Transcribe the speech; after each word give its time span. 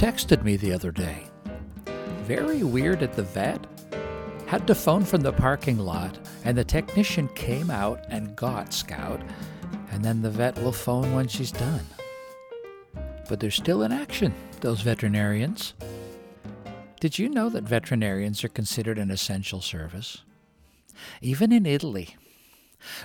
texted 0.00 0.42
me 0.42 0.56
the 0.56 0.72
other 0.72 0.90
day. 0.90 1.26
Very 2.22 2.62
weird 2.62 3.02
at 3.02 3.12
the 3.12 3.22
vet. 3.22 3.66
Had 4.46 4.66
to 4.66 4.74
phone 4.74 5.04
from 5.04 5.20
the 5.20 5.34
parking 5.34 5.78
lot, 5.78 6.18
and 6.42 6.56
the 6.56 6.64
technician 6.64 7.28
came 7.34 7.70
out 7.70 8.06
and 8.08 8.34
got 8.34 8.72
Scout, 8.72 9.20
and 9.90 10.02
then 10.02 10.22
the 10.22 10.30
vet 10.30 10.56
will 10.62 10.72
phone 10.72 11.12
when 11.12 11.28
she's 11.28 11.52
done. 11.52 11.84
But 13.28 13.40
they're 13.40 13.50
still 13.50 13.82
in 13.82 13.92
action, 13.92 14.32
those 14.62 14.80
veterinarians. 14.80 15.74
Did 16.98 17.18
you 17.18 17.28
know 17.28 17.50
that 17.50 17.64
veterinarians 17.64 18.42
are 18.42 18.48
considered 18.48 18.98
an 18.98 19.10
essential 19.10 19.60
service? 19.60 20.22
Even 21.20 21.52
in 21.52 21.66
Italy, 21.66 22.16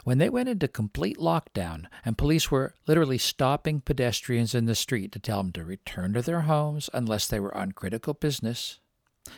when 0.03 0.17
they 0.17 0.29
went 0.29 0.49
into 0.49 0.67
complete 0.67 1.17
lockdown 1.17 1.85
and 2.03 2.17
police 2.17 2.49
were 2.49 2.73
literally 2.87 3.17
stopping 3.17 3.81
pedestrians 3.81 4.55
in 4.55 4.65
the 4.65 4.75
street 4.75 5.11
to 5.11 5.19
tell 5.19 5.37
them 5.37 5.51
to 5.53 5.63
return 5.63 6.13
to 6.13 6.21
their 6.21 6.41
homes 6.41 6.89
unless 6.93 7.27
they 7.27 7.39
were 7.39 7.55
on 7.55 7.71
critical 7.71 8.13
business, 8.13 8.79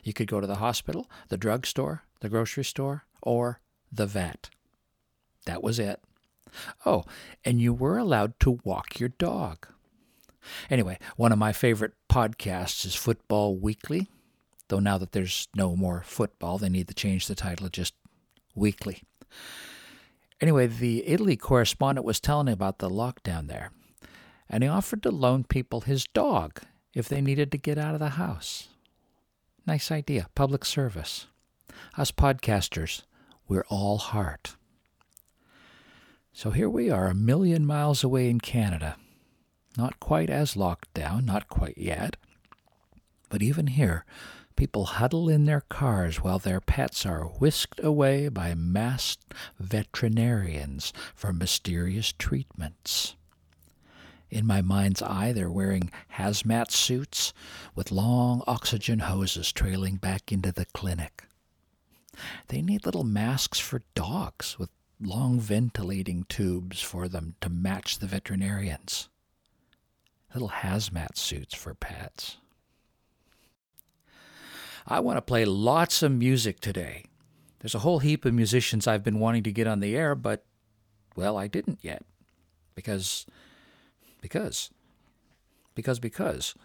you 0.04 0.14
could 0.14 0.28
go 0.28 0.40
to 0.40 0.48
the 0.48 0.56
hospital, 0.56 1.10
the 1.30 1.38
drugstore, 1.38 2.04
the 2.20 2.30
grocery 2.30 2.64
store, 2.64 3.06
or 3.22 3.62
the 3.92 4.06
vet. 4.06 4.50
That 5.46 5.64
was 5.64 5.80
it. 5.80 6.02
Oh, 6.86 7.04
and 7.46 7.62
you 7.62 7.74
were 7.74 7.98
allowed 7.98 8.40
to 8.42 8.60
walk 8.64 9.00
your 9.00 9.10
dog. 9.10 9.68
Anyway, 10.70 10.98
one 11.16 11.32
of 11.32 11.40
my 11.40 11.52
favorite 11.52 11.94
podcasts 12.10 12.86
is 12.86 12.96
Football 12.96 13.58
Weekly, 13.58 14.08
though 14.70 14.80
now 14.80 14.98
that 14.98 15.12
there's 15.12 15.48
no 15.56 15.76
more 15.76 16.04
football, 16.06 16.58
they 16.58 16.70
need 16.70 16.88
to 16.88 16.94
change 16.94 17.28
the 17.28 17.36
title 17.36 17.68
to 17.68 17.72
just 17.72 17.94
Weekly. 18.56 19.04
Anyway, 20.40 20.68
the 20.68 21.08
Italy 21.08 21.36
correspondent 21.36 22.06
was 22.06 22.20
telling 22.20 22.46
me 22.46 22.52
about 22.52 22.78
the 22.78 22.90
lockdown 22.90 23.48
there, 23.48 23.72
and 24.50 24.64
he 24.64 24.70
offered 24.70 25.02
to 25.04 25.12
loan 25.12 25.44
people 25.44 25.82
his 25.82 26.06
dog 26.14 26.62
if 26.94 27.10
they 27.10 27.22
needed 27.22 27.52
to 27.52 27.58
get 27.58 27.78
out 27.78 27.94
of 27.94 28.00
the 28.00 28.10
house. 28.10 28.68
Nice 29.66 29.92
idea, 29.92 30.28
public 30.36 30.64
service. 30.64 31.28
Us 31.98 32.12
podcasters, 32.12 33.02
we're 33.48 33.66
all 33.70 33.98
heart. 33.98 34.56
So 36.32 36.52
here 36.52 36.70
we 36.70 36.90
are, 36.90 37.08
a 37.08 37.16
million 37.16 37.66
miles 37.66 38.04
away 38.04 38.30
in 38.30 38.40
Canada. 38.40 38.96
Not 39.76 40.00
quite 40.00 40.30
as 40.30 40.56
locked 40.56 40.94
down, 40.94 41.26
not 41.26 41.48
quite 41.48 41.78
yet. 41.78 42.16
But 43.30 43.42
even 43.42 43.68
here, 43.68 44.06
people 44.58 44.86
huddle 44.86 45.30
in 45.30 45.46
their 45.46 45.62
cars 45.62 46.18
while 46.18 46.40
their 46.40 46.60
pets 46.60 47.06
are 47.06 47.26
whisked 47.26 47.80
away 47.82 48.28
by 48.28 48.54
masked 48.54 49.34
veterinarians 49.60 50.92
for 51.16 51.32
mysterious 51.32 52.12
treatments. 52.12 53.16
In 54.30 54.46
my 54.46 54.62
mind's 54.62 55.02
eye, 55.02 55.32
they're 55.32 55.50
wearing 55.50 55.90
hazmat 56.16 56.72
suits 56.72 57.34
with 57.76 57.92
long 57.92 58.44
oxygen 58.46 59.00
hoses 59.00 59.54
trailing 59.54 59.96
back 59.96 60.32
into 60.32 60.52
the 60.52 60.66
clinic. 60.66 61.24
They 62.48 62.62
need 62.62 62.86
little 62.86 63.06
masks 63.06 63.60
for 63.60 63.84
dogs 63.96 64.60
with 64.60 64.70
long 65.00 65.40
ventilating 65.40 66.26
tubes 66.28 66.82
for 66.82 67.08
them 67.08 67.36
to 67.42 67.50
match 67.50 68.00
the 68.00 68.08
veterinarians. 68.08 69.08
Little 70.34 70.50
hazmat 70.50 71.16
suits 71.16 71.56
for 71.56 71.74
pets. 71.74 72.38
I 74.88 75.00
want 75.02 75.18
to 75.18 75.22
play 75.22 75.46
lots 75.46 76.02
of 76.02 76.12
music 76.12 76.60
today. 76.60 77.06
There's 77.60 77.76
a 77.76 77.80
whole 77.80 78.00
heap 78.00 78.24
of 78.24 78.34
musicians 78.34 78.88
I've 78.88 79.04
been 79.04 79.20
wanting 79.20 79.44
to 79.44 79.52
get 79.52 79.68
on 79.68 79.82
the 79.82 79.96
air, 79.96 80.16
but, 80.16 80.46
well, 81.16 81.38
I 81.38 81.48
didn't 81.48 81.80
yet. 81.82 82.04
Because 82.76 83.26
because. 84.22 84.72
Because, 85.76 86.00
because. 86.00 86.56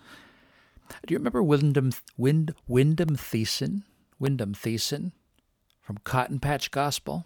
Do 1.06 1.12
you 1.12 1.18
remember 1.18 1.42
Wyndham, 1.42 1.92
Wynd, 2.16 2.54
Wyndham 2.66 3.16
Thiessen? 3.16 3.82
Wyndham 4.18 4.54
Thiessen 4.54 5.12
from 5.80 5.98
Cotton 5.98 6.38
Patch 6.38 6.70
Gospel? 6.70 7.24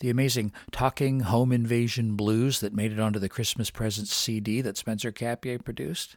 The 0.00 0.10
amazing 0.10 0.52
Talking 0.70 1.20
Home 1.20 1.52
Invasion 1.52 2.16
Blues 2.16 2.60
that 2.60 2.72
made 2.72 2.92
it 2.92 3.00
onto 3.00 3.18
the 3.18 3.28
Christmas 3.28 3.70
Presents 3.70 4.14
CD 4.14 4.60
that 4.62 4.76
Spencer 4.76 5.12
Capier 5.12 5.58
produced? 5.58 6.16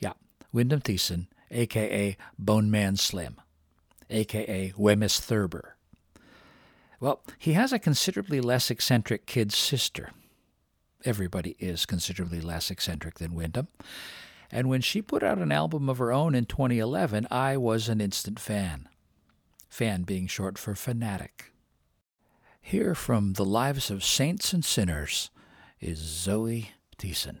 Yeah, 0.00 0.14
Wyndham 0.52 0.80
Thiessen, 0.80 1.28
a.k.a. 1.50 2.16
Bone 2.38 2.70
Man 2.70 2.96
Slim, 2.96 3.40
a.k.a. 4.08 4.72
Wemyss 4.76 5.20
Thurber. 5.20 5.76
Well, 7.00 7.22
he 7.38 7.54
has 7.54 7.72
a 7.72 7.78
considerably 7.78 8.40
less 8.40 8.70
eccentric 8.70 9.26
kid 9.26 9.52
sister 9.52 10.10
everybody 11.04 11.56
is 11.58 11.86
considerably 11.86 12.40
less 12.40 12.70
eccentric 12.70 13.18
than 13.18 13.34
Wyndham. 13.34 13.68
And 14.50 14.68
when 14.68 14.80
she 14.80 15.00
put 15.00 15.22
out 15.22 15.38
an 15.38 15.52
album 15.52 15.88
of 15.88 15.98
her 15.98 16.12
own 16.12 16.34
in 16.34 16.44
2011, 16.44 17.28
I 17.30 17.56
was 17.56 17.88
an 17.88 18.00
instant 18.00 18.40
fan. 18.40 18.88
Fan 19.68 20.02
being 20.02 20.26
short 20.26 20.58
for 20.58 20.74
fanatic. 20.74 21.52
Here 22.60 22.94
from 22.94 23.34
The 23.34 23.44
Lives 23.44 23.90
of 23.90 24.04
Saints 24.04 24.52
and 24.52 24.64
Sinners 24.64 25.30
is 25.80 25.98
Zoe 25.98 26.72
Thiessen. 26.98 27.38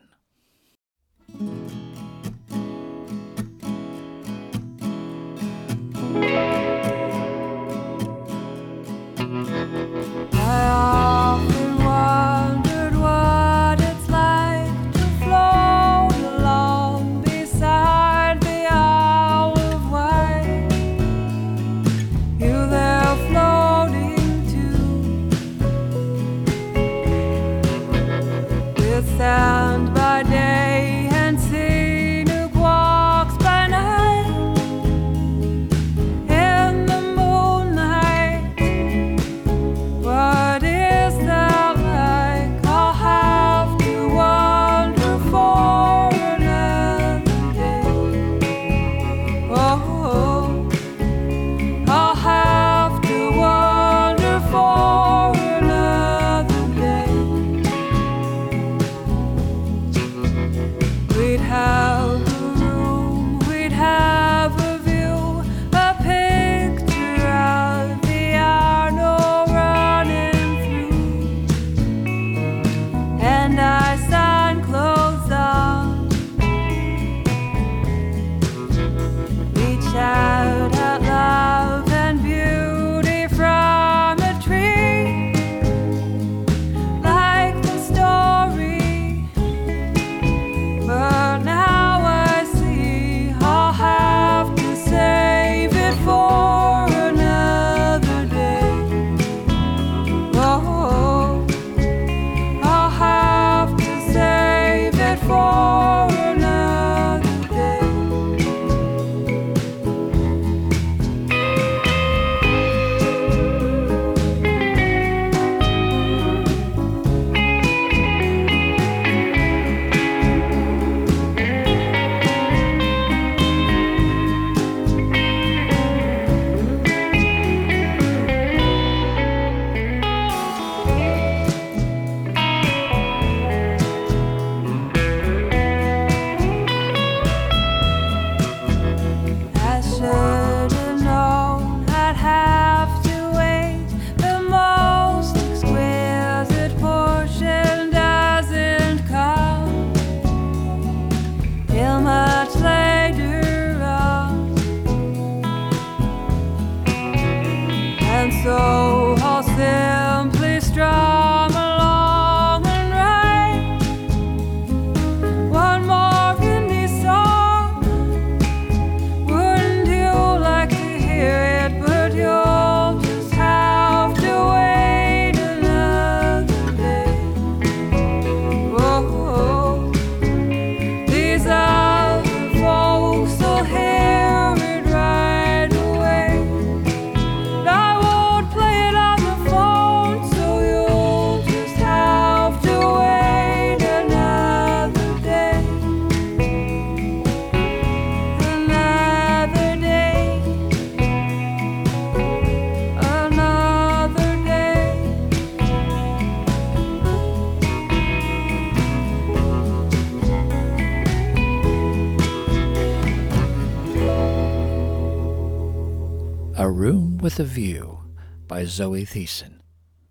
A 217.40 217.44
View 217.44 218.00
by 218.46 218.66
Zoe 218.66 219.06
Thiessen. 219.06 219.60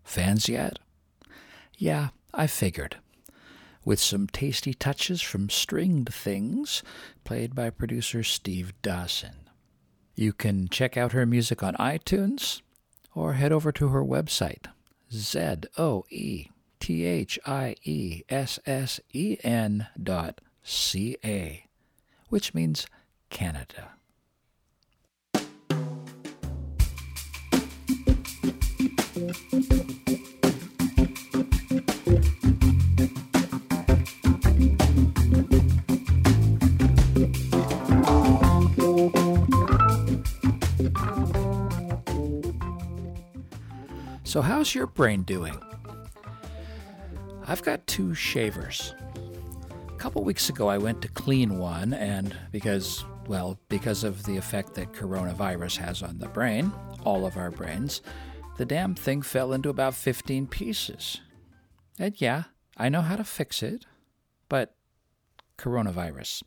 Fans 0.03 0.49
yet? 0.49 0.79
Yeah, 1.77 2.07
I 2.33 2.47
figured. 2.47 2.97
With 3.85 3.99
some 3.99 4.25
tasty 4.25 4.73
touches 4.73 5.21
from 5.21 5.51
Stringed 5.51 6.11
Things, 6.11 6.81
played 7.23 7.53
by 7.53 7.69
producer 7.69 8.23
Steve 8.23 8.73
Dawson. 8.81 9.47
You 10.15 10.33
can 10.33 10.69
check 10.69 10.97
out 10.97 11.11
her 11.11 11.27
music 11.27 11.61
on 11.61 11.75
iTunes 11.75 12.63
or 13.13 13.33
head 13.33 13.51
over 13.51 13.71
to 13.73 13.89
her 13.89 14.03
website, 14.03 14.65
Z 15.13 15.67
O 15.77 16.05
E 16.09 16.47
T 16.79 17.05
H 17.05 17.37
I 17.45 17.75
E 17.83 18.23
S 18.27 18.57
S 18.65 18.99
E 19.13 19.37
N 19.43 19.85
dot 20.01 20.41
C 20.63 21.15
A, 21.23 21.67
which 22.29 22.55
means 22.55 22.87
Canada. 23.29 23.98
So, 44.29 44.43
how's 44.43 44.75
your 44.75 44.85
brain 44.85 45.23
doing? 45.23 45.59
I've 47.47 47.63
got 47.63 47.87
two 47.87 48.13
shavers. 48.13 48.93
A 49.87 49.97
couple 49.97 50.23
weeks 50.23 50.49
ago, 50.49 50.67
I 50.67 50.77
went 50.77 51.01
to 51.01 51.07
clean 51.07 51.57
one, 51.57 51.95
and 51.95 52.37
because, 52.51 53.03
well, 53.25 53.59
because 53.69 54.03
of 54.03 54.25
the 54.25 54.37
effect 54.37 54.75
that 54.75 54.93
coronavirus 54.93 55.77
has 55.77 56.03
on 56.03 56.19
the 56.19 56.27
brain, 56.27 56.71
all 57.03 57.25
of 57.25 57.37
our 57.37 57.49
brains, 57.49 58.03
the 58.57 58.65
damn 58.65 58.93
thing 58.93 59.23
fell 59.23 59.51
into 59.51 59.69
about 59.69 59.95
15 59.95 60.45
pieces. 60.45 61.21
And 61.97 62.13
yeah, 62.21 62.43
I 62.77 62.89
know 62.89 63.01
how 63.01 63.15
to 63.15 63.23
fix 63.23 63.63
it, 63.63 63.87
but 64.47 64.75
coronavirus. 65.57 66.43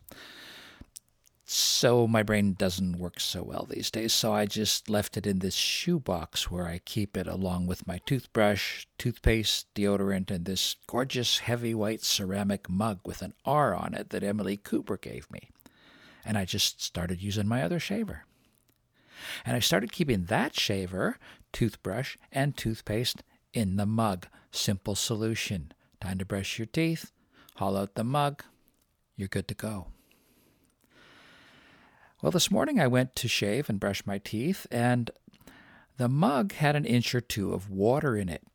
So 1.55 2.07
my 2.07 2.23
brain 2.23 2.55
doesn't 2.55 2.97
work 2.97 3.19
so 3.19 3.43
well 3.43 3.67
these 3.69 3.91
days, 3.91 4.11
so 4.11 4.33
I 4.33 4.47
just 4.47 4.89
left 4.89 5.17
it 5.17 5.27
in 5.27 5.37
this 5.37 5.53
shoebox 5.53 6.49
where 6.49 6.65
I 6.65 6.79
keep 6.83 7.15
it 7.15 7.27
along 7.27 7.67
with 7.67 7.85
my 7.85 7.99
toothbrush, 8.07 8.87
toothpaste, 8.97 9.71
deodorant, 9.75 10.31
and 10.31 10.45
this 10.45 10.77
gorgeous 10.87 11.37
heavy 11.37 11.75
white 11.75 12.01
ceramic 12.01 12.71
mug 12.71 13.01
with 13.05 13.21
an 13.21 13.35
R 13.45 13.75
on 13.75 13.93
it 13.93 14.09
that 14.09 14.23
Emily 14.23 14.57
Cooper 14.57 14.97
gave 14.97 15.29
me. 15.29 15.51
And 16.25 16.39
I 16.39 16.45
just 16.45 16.81
started 16.81 17.21
using 17.21 17.47
my 17.47 17.61
other 17.61 17.79
shaver. 17.79 18.25
And 19.45 19.55
I 19.55 19.59
started 19.59 19.91
keeping 19.91 20.25
that 20.25 20.59
shaver, 20.59 21.19
toothbrush, 21.51 22.17
and 22.31 22.57
toothpaste 22.57 23.21
in 23.53 23.75
the 23.75 23.85
mug. 23.85 24.25
Simple 24.49 24.95
solution. 24.95 25.71
Time 26.01 26.17
to 26.17 26.25
brush 26.25 26.57
your 26.57 26.65
teeth, 26.65 27.11
haul 27.57 27.77
out 27.77 27.93
the 27.93 28.03
mug, 28.03 28.43
you're 29.15 29.27
good 29.27 29.47
to 29.49 29.53
go. 29.53 29.89
Well, 32.23 32.31
this 32.31 32.49
morning 32.49 32.79
I 32.79 32.87
went 32.87 33.17
to 33.17 33.27
shave 33.27 33.69
and 33.69 33.81
brush 33.81 34.05
my 34.05 34.17
teeth, 34.17 34.65
and 34.71 35.11
the 35.97 36.07
mug 36.07 36.53
had 36.53 36.73
an 36.73 36.85
inch 36.85 37.13
or 37.13 37.19
two 37.19 37.51
of 37.51 37.69
water 37.69 38.15
in 38.15 38.29
it 38.29 38.47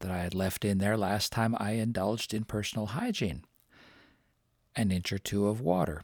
that 0.00 0.10
I 0.10 0.18
had 0.18 0.34
left 0.34 0.64
in 0.64 0.78
there 0.78 0.96
last 0.96 1.30
time 1.30 1.54
I 1.60 1.74
indulged 1.74 2.34
in 2.34 2.42
personal 2.42 2.86
hygiene. 2.86 3.44
An 4.74 4.90
inch 4.90 5.12
or 5.12 5.18
two 5.18 5.46
of 5.46 5.60
water, 5.60 6.02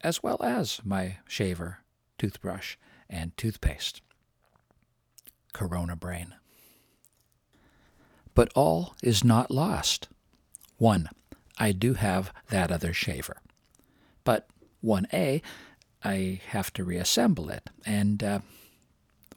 as 0.00 0.22
well 0.22 0.40
as 0.44 0.80
my 0.84 1.16
shaver, 1.26 1.78
toothbrush, 2.18 2.76
and 3.10 3.36
toothpaste. 3.36 4.00
Corona 5.52 5.96
brain. 5.96 6.36
But 8.32 8.52
all 8.54 8.94
is 9.02 9.24
not 9.24 9.50
lost. 9.50 10.06
One, 10.78 11.08
I 11.58 11.72
do 11.72 11.94
have 11.94 12.32
that 12.48 12.70
other 12.70 12.92
shaver. 12.92 13.38
But 14.22 14.46
1A, 14.84 15.42
I 16.04 16.40
have 16.48 16.72
to 16.74 16.84
reassemble 16.84 17.48
it. 17.50 17.70
And 17.86 18.22
uh, 18.22 18.38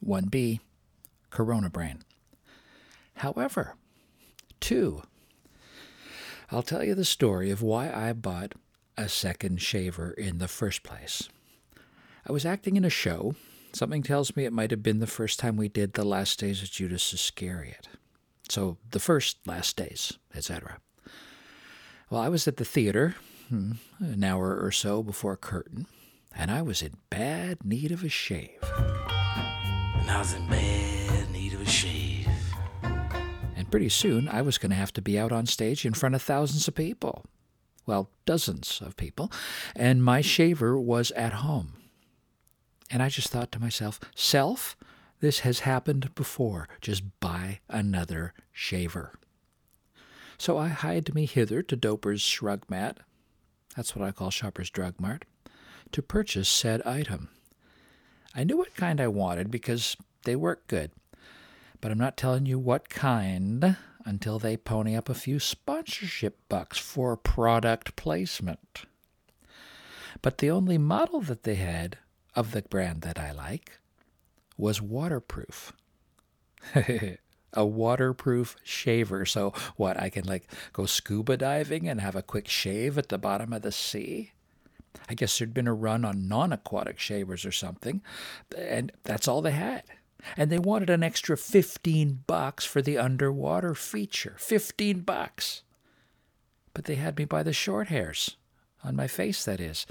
1B, 0.04 0.60
Corona 1.30 1.70
Brain. 1.70 2.02
However, 3.14 3.74
2, 4.60 5.02
I'll 6.50 6.62
tell 6.62 6.84
you 6.84 6.94
the 6.94 7.04
story 7.04 7.50
of 7.50 7.62
why 7.62 7.90
I 7.90 8.12
bought 8.12 8.54
a 8.96 9.08
second 9.08 9.60
shaver 9.60 10.10
in 10.10 10.38
the 10.38 10.48
first 10.48 10.82
place. 10.82 11.28
I 12.28 12.32
was 12.32 12.46
acting 12.46 12.76
in 12.76 12.84
a 12.84 12.90
show. 12.90 13.34
Something 13.72 14.02
tells 14.02 14.36
me 14.36 14.44
it 14.44 14.52
might 14.52 14.70
have 14.70 14.82
been 14.82 15.00
the 15.00 15.06
first 15.06 15.38
time 15.38 15.56
we 15.56 15.68
did 15.68 15.92
the 15.92 16.04
last 16.04 16.38
days 16.38 16.62
of 16.62 16.70
Judas 16.70 17.12
Iscariot. 17.12 17.88
So 18.48 18.78
the 18.90 19.00
first 19.00 19.38
last 19.46 19.76
days, 19.76 20.14
etc. 20.34 20.78
Well, 22.10 22.20
I 22.20 22.28
was 22.28 22.46
at 22.46 22.56
the 22.56 22.64
theater 22.64 23.16
hmm, 23.48 23.72
an 23.98 24.24
hour 24.24 24.58
or 24.60 24.70
so 24.70 25.02
before 25.02 25.36
curtain, 25.36 25.86
and 26.36 26.50
I 26.50 26.62
was 26.62 26.82
in 26.82 26.94
bad 27.10 27.64
need 27.64 27.92
of 27.92 28.04
a 28.04 28.08
shave. 28.08 28.58
And 28.76 30.10
I 30.10 30.18
was 30.18 30.34
in 30.34 30.46
bad 30.48 31.30
need 31.30 31.54
of 31.54 31.60
a 31.60 31.66
shave. 31.66 32.28
And 33.56 33.70
pretty 33.70 33.88
soon 33.88 34.28
I 34.28 34.42
was 34.42 34.58
going 34.58 34.70
to 34.70 34.76
have 34.76 34.92
to 34.94 35.02
be 35.02 35.18
out 35.18 35.32
on 35.32 35.46
stage 35.46 35.84
in 35.84 35.94
front 35.94 36.14
of 36.14 36.22
thousands 36.22 36.68
of 36.68 36.74
people. 36.74 37.24
Well, 37.86 38.10
dozens 38.24 38.82
of 38.84 38.96
people. 38.96 39.32
And 39.74 40.04
my 40.04 40.20
shaver 40.20 40.78
was 40.78 41.10
at 41.12 41.34
home. 41.34 41.72
And 42.90 43.02
I 43.02 43.08
just 43.08 43.28
thought 43.28 43.50
to 43.52 43.60
myself, 43.60 43.98
self, 44.14 44.76
this 45.20 45.40
has 45.40 45.60
happened 45.60 46.14
before. 46.14 46.68
Just 46.80 47.02
buy 47.20 47.60
another 47.68 48.34
shaver. 48.52 49.14
So 50.38 50.58
I 50.58 50.68
hied 50.68 51.14
me 51.14 51.26
hither 51.26 51.62
to 51.62 51.76
Doper's 51.76 52.20
Shrug 52.20 52.68
Mat, 52.68 52.98
that's 53.76 53.94
what 53.94 54.06
I 54.06 54.10
call 54.10 54.30
Shoppers 54.30 54.70
Drug 54.70 54.98
Mart, 54.98 55.26
to 55.92 56.02
purchase 56.02 56.48
said 56.48 56.82
item. 56.82 57.28
I 58.34 58.44
knew 58.44 58.56
what 58.56 58.74
kind 58.74 59.00
I 59.00 59.08
wanted 59.08 59.50
because 59.50 59.96
they 60.24 60.36
work 60.36 60.66
good, 60.66 60.90
but 61.80 61.90
I'm 61.90 61.98
not 61.98 62.16
telling 62.16 62.46
you 62.46 62.58
what 62.58 62.88
kind 62.88 63.76
until 64.04 64.38
they 64.38 64.56
pony 64.56 64.94
up 64.94 65.08
a 65.08 65.14
few 65.14 65.38
sponsorship 65.38 66.38
bucks 66.48 66.78
for 66.78 67.16
product 67.16 67.96
placement. 67.96 68.84
But 70.22 70.38
the 70.38 70.50
only 70.50 70.78
model 70.78 71.20
that 71.22 71.42
they 71.42 71.56
had 71.56 71.98
of 72.34 72.52
the 72.52 72.62
brand 72.62 73.02
that 73.02 73.18
I 73.18 73.32
like 73.32 73.80
was 74.56 74.80
waterproof. 74.80 75.72
a 77.52 77.64
waterproof 77.64 78.56
shaver. 78.62 79.24
So 79.24 79.52
what? 79.76 80.00
I 80.00 80.10
can 80.10 80.24
like 80.24 80.50
go 80.72 80.86
scuba 80.86 81.36
diving 81.36 81.88
and 81.88 82.00
have 82.00 82.14
a 82.14 82.22
quick 82.22 82.48
shave 82.48 82.98
at 82.98 83.08
the 83.08 83.18
bottom 83.18 83.52
of 83.52 83.62
the 83.62 83.72
sea. 83.72 84.32
I 85.08 85.14
guess 85.14 85.38
there'd 85.38 85.54
been 85.54 85.68
a 85.68 85.74
run 85.74 86.04
on 86.04 86.28
non-aquatic 86.28 86.98
shavers 86.98 87.44
or 87.44 87.52
something, 87.52 88.02
and 88.56 88.92
that's 89.04 89.28
all 89.28 89.42
they 89.42 89.52
had. 89.52 89.84
And 90.36 90.50
they 90.50 90.58
wanted 90.58 90.90
an 90.90 91.02
extra 91.02 91.36
15 91.36 92.24
bucks 92.26 92.64
for 92.64 92.82
the 92.82 92.98
underwater 92.98 93.74
feature. 93.74 94.34
15 94.38 95.00
bucks. 95.00 95.62
But 96.74 96.84
they 96.84 96.96
had 96.96 97.16
me 97.16 97.24
by 97.24 97.42
the 97.42 97.52
short 97.52 97.88
hairs 97.88 98.36
on 98.82 98.96
my 98.96 99.06
face 99.06 99.44
that 99.44 99.60
is 99.60 99.86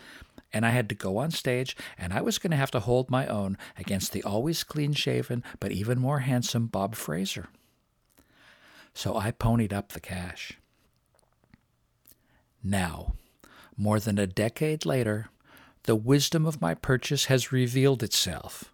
and 0.56 0.66
I 0.66 0.70
had 0.70 0.88
to 0.88 0.96
go 0.96 1.18
on 1.18 1.32
stage, 1.32 1.76
and 1.98 2.14
I 2.14 2.22
was 2.22 2.38
going 2.38 2.52
to 2.52 2.58
have 2.58 2.72
to 2.72 2.80
hold 2.80 3.12
my 3.12 3.28
own 3.28 3.58
against 3.78 4.14
the 4.14 4.24
always 4.24 4.64
clean 4.64 4.94
shaven 4.94 5.44
but 5.60 5.74
even 5.74 6.00
more 6.00 6.20
handsome 6.20 6.68
Bob 6.68 6.96
Fraser. 6.96 7.50
So 8.94 9.18
I 9.18 9.32
ponied 9.32 9.74
up 9.74 9.92
the 9.92 10.00
cash. 10.00 10.54
Now, 12.64 13.16
more 13.78 14.00
than 14.00 14.18
a 14.18 14.28
decade 14.28 14.86
later, 14.86 15.30
the 15.84 15.96
wisdom 15.96 16.46
of 16.46 16.62
my 16.62 16.74
purchase 16.74 17.26
has 17.26 17.52
revealed 17.52 18.04
itself. 18.04 18.74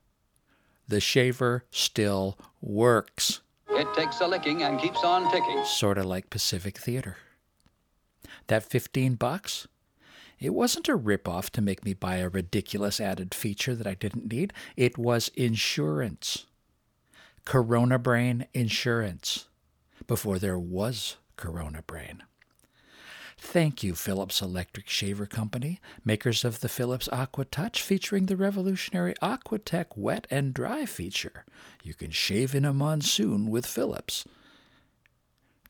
The 0.88 1.00
shaver 1.00 1.66
still 1.72 2.38
works. 2.62 3.42
It 3.70 3.88
takes 3.96 4.20
a 4.22 4.28
licking 4.28 4.64
and 4.64 4.80
keeps 4.80 5.04
on 5.04 5.32
ticking. 5.32 5.64
Sort 5.66 5.98
of 5.98 6.06
like 6.06 6.30
Pacific 6.30 6.78
Theater. 6.78 7.18
That 8.48 8.64
15 8.64 9.16
bucks? 9.16 9.68
It 10.40 10.54
wasn't 10.54 10.90
a 10.90 10.98
ripoff 10.98 11.52
to 11.52 11.62
make 11.62 11.86
me 11.86 11.94
buy 11.94 12.18
a 12.18 12.30
ridiculous 12.30 13.00
added 13.00 13.34
feature 13.34 13.76
that 13.76 13.88
I 13.88 13.94
didn't 13.94 14.32
need. 14.32 14.54
It 14.76 14.98
was 14.98 15.30
insurance. 15.36 16.46
Corona 17.46 18.00
Brain 18.00 18.48
insurance. 18.54 19.48
Before 20.08 20.40
there 20.40 20.60
was 20.60 21.18
Corona 21.38 21.84
Brain. 21.84 22.24
Thank 23.44 23.82
you, 23.84 23.96
Philips 23.96 24.40
Electric 24.42 24.88
Shaver 24.88 25.26
Company, 25.26 25.82
makers 26.06 26.46
of 26.46 26.60
the 26.62 26.70
Philips 26.70 27.10
Aqua 27.12 27.44
Touch 27.46 27.82
featuring 27.82 28.28
the 28.28 28.38
revolutionary 28.38 29.16
Aquatech 29.22 29.98
Wet 29.98 30.28
and 30.30 30.54
Dry 30.54 30.86
feature. 30.86 31.44
You 31.84 31.96
can 31.96 32.12
shave 32.12 32.54
in 32.54 32.64
a 32.64 32.72
monsoon 32.72 33.50
with 33.50 33.66
Philips. 33.66 34.26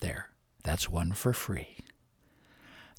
There, 0.01 0.30
that's 0.63 0.90
one 0.90 1.13
for 1.13 1.32
free. 1.34 1.78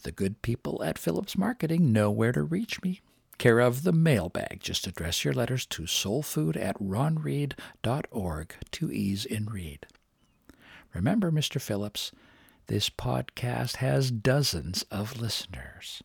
The 0.04 0.10
good 0.10 0.40
people 0.42 0.82
at 0.82 0.98
Philips 0.98 1.36
Marketing 1.36 1.92
know 1.92 2.10
where 2.10 2.32
to 2.32 2.42
reach 2.42 2.82
me. 2.82 3.02
care 3.38 3.60
of 3.60 3.82
the 3.82 3.92
mailbag. 3.92 4.60
Just 4.60 4.86
address 4.86 5.22
your 5.24 5.34
letters 5.34 5.66
to 5.66 5.82
soulfood 5.82 6.56
at 6.56 6.78
ronreed.org 6.80 8.54
to 8.70 8.90
ease 8.90 9.24
in 9.26 9.46
read. 9.46 9.86
Remember, 10.94 11.30
Mr. 11.30 11.60
Phillips, 11.60 12.10
this 12.66 12.88
podcast 12.90 13.76
has 13.76 14.10
dozens 14.10 14.84
of 14.90 15.20
listeners. 15.20 16.02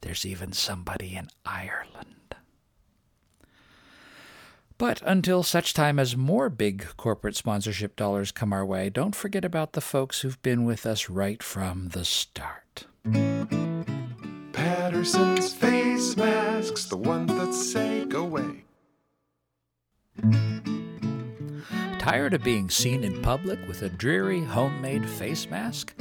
There's 0.00 0.24
even 0.24 0.52
somebody 0.52 1.16
in 1.16 1.28
Ireland. 1.44 2.36
But 4.78 5.02
until 5.04 5.42
such 5.42 5.74
time 5.74 5.98
as 5.98 6.16
more 6.16 6.48
big 6.48 6.86
corporate 6.96 7.34
sponsorship 7.34 7.96
dollars 7.96 8.30
come 8.30 8.52
our 8.52 8.64
way, 8.64 8.90
don't 8.90 9.16
forget 9.16 9.44
about 9.44 9.72
the 9.72 9.80
folks 9.80 10.20
who've 10.20 10.40
been 10.40 10.64
with 10.64 10.86
us 10.86 11.10
right 11.10 11.42
from 11.42 11.88
the 11.88 12.04
start. 12.04 12.86
Patterson's 14.52 15.52
face 15.52 16.16
masks, 16.16 16.84
the 16.86 16.96
ones 16.96 17.32
that 17.32 17.52
say 17.52 18.04
go 18.04 18.22
away. 18.22 18.64
Tired 22.08 22.32
of 22.32 22.42
being 22.42 22.70
seen 22.70 23.04
in 23.04 23.20
public 23.20 23.58
with 23.68 23.82
a 23.82 23.90
dreary 23.90 24.40
homemade 24.40 25.06
face 25.06 25.50
mask? 25.50 25.92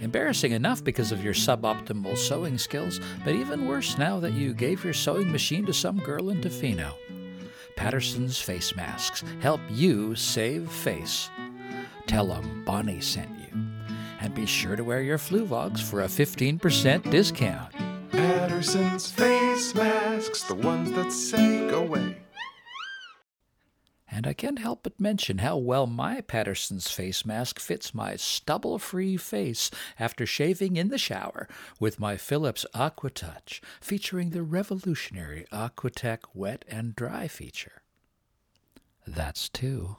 Embarrassing 0.00 0.52
enough 0.52 0.84
because 0.84 1.10
of 1.10 1.24
your 1.24 1.34
suboptimal 1.34 2.16
sewing 2.16 2.56
skills, 2.56 3.00
but 3.24 3.34
even 3.34 3.66
worse 3.66 3.98
now 3.98 4.20
that 4.20 4.34
you 4.34 4.54
gave 4.54 4.84
your 4.84 4.92
sewing 4.92 5.32
machine 5.32 5.66
to 5.66 5.72
some 5.72 5.98
girl 5.98 6.30
in 6.30 6.40
Tofino. 6.40 6.92
Patterson's 7.74 8.40
Face 8.40 8.76
Masks 8.76 9.24
help 9.40 9.60
you 9.68 10.14
save 10.14 10.70
face. 10.70 11.30
Tell 12.06 12.28
them 12.28 12.62
Bonnie 12.64 13.00
sent 13.00 13.36
you. 13.36 13.60
And 14.20 14.32
be 14.36 14.46
sure 14.46 14.76
to 14.76 14.84
wear 14.84 15.02
your 15.02 15.18
Fluevogs 15.18 15.80
for 15.82 16.02
a 16.02 16.06
15% 16.06 17.10
discount. 17.10 17.72
Patterson's 18.12 19.10
face 19.10 19.74
masks, 19.74 20.44
the 20.44 20.54
ones 20.54 20.92
that 20.92 21.10
say 21.10 21.68
go 21.68 21.82
away. 21.82 22.18
And 24.16 24.26
I 24.26 24.32
can't 24.32 24.60
help 24.60 24.82
but 24.82 24.98
mention 24.98 25.38
how 25.38 25.58
well 25.58 25.86
my 25.86 26.22
Patterson's 26.22 26.90
face 26.90 27.26
mask 27.26 27.60
fits 27.60 27.92
my 27.92 28.16
stubble 28.16 28.78
free 28.78 29.18
face 29.18 29.70
after 30.00 30.24
shaving 30.24 30.78
in 30.78 30.88
the 30.88 30.96
shower 30.96 31.46
with 31.78 32.00
my 32.00 32.16
Philips 32.16 32.64
AquaTouch, 32.74 33.60
featuring 33.78 34.30
the 34.30 34.42
revolutionary 34.42 35.44
Aquatech 35.52 36.20
wet 36.32 36.64
and 36.66 36.96
dry 36.96 37.28
feature. 37.28 37.82
That's 39.06 39.50
two. 39.50 39.98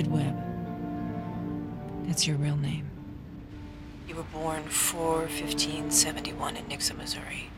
David 0.00 0.12
Webb. 0.12 2.06
That's 2.06 2.26
your 2.26 2.38
real 2.38 2.56
name. 2.56 2.88
You 4.08 4.14
were 4.14 4.22
born 4.32 4.62
4 4.62 5.18
1571 5.18 6.56
in 6.56 6.64
Nixa, 6.64 6.96
Missouri. 6.96 7.50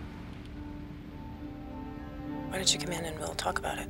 Why 2.48 2.56
don't 2.56 2.74
you 2.74 2.80
come 2.80 2.92
in 2.92 3.04
and 3.04 3.16
we'll 3.20 3.34
talk 3.34 3.60
about 3.60 3.78
it? 3.78 3.88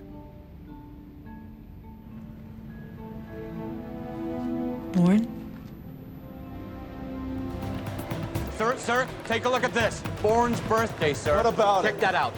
Born? 4.93 5.27
Sir, 8.59 8.77
sir, 8.77 9.09
take 9.25 9.47
a 9.47 9.49
look 9.49 9.65
at 9.65 9.73
this. 9.73 10.03
Bourne's 10.21 10.61
birthday, 10.63 11.15
sir. 11.15 11.39
What 11.39 11.47
about 11.47 11.85
Check 11.85 11.95
it? 11.95 12.01
that 12.01 12.15
out. 12.15 12.35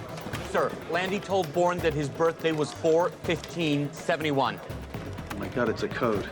Sir, 0.53 0.71
Landy 0.93 1.19
told 1.19 1.53
Bourne 1.53 1.79
that 1.79 1.93
his 1.93 2.09
birthday 2.09 2.53
was 2.53 2.73
4 2.73 3.09
1571. 3.25 4.61
Oh 4.63 4.84
my 5.45 5.51
god, 5.55 5.69
it's 5.69 5.83
a 5.83 5.89
code. 5.89 6.27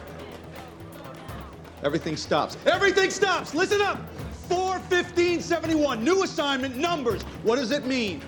Everything 1.82 2.16
stops. 2.16 2.56
Everything 2.64 3.10
stops! 3.10 3.54
Listen 3.54 3.82
up! 3.82 3.98
41571, 4.48 6.02
new 6.02 6.22
assignment, 6.22 6.76
numbers. 6.76 7.22
What 7.42 7.56
does 7.56 7.72
it 7.72 7.84
mean? 7.84 8.22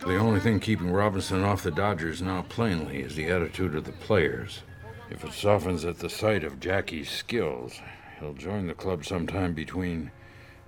The 0.00 0.16
only 0.16 0.40
thing 0.40 0.58
keeping 0.60 0.90
Robinson 0.90 1.44
off 1.44 1.62
the 1.62 1.70
Dodgers 1.70 2.20
now 2.20 2.42
plainly 2.42 3.02
is 3.02 3.14
the 3.14 3.28
attitude 3.28 3.74
of 3.74 3.84
the 3.84 3.92
players. 3.92 4.62
If 5.10 5.24
it 5.24 5.32
softens 5.32 5.84
at 5.84 5.98
the 5.98 6.10
sight 6.10 6.42
of 6.42 6.60
Jackie's 6.60 7.10
skills, 7.10 7.78
he'll 8.18 8.34
join 8.34 8.66
the 8.66 8.74
club 8.74 9.04
sometime 9.04 9.52
between 9.52 10.10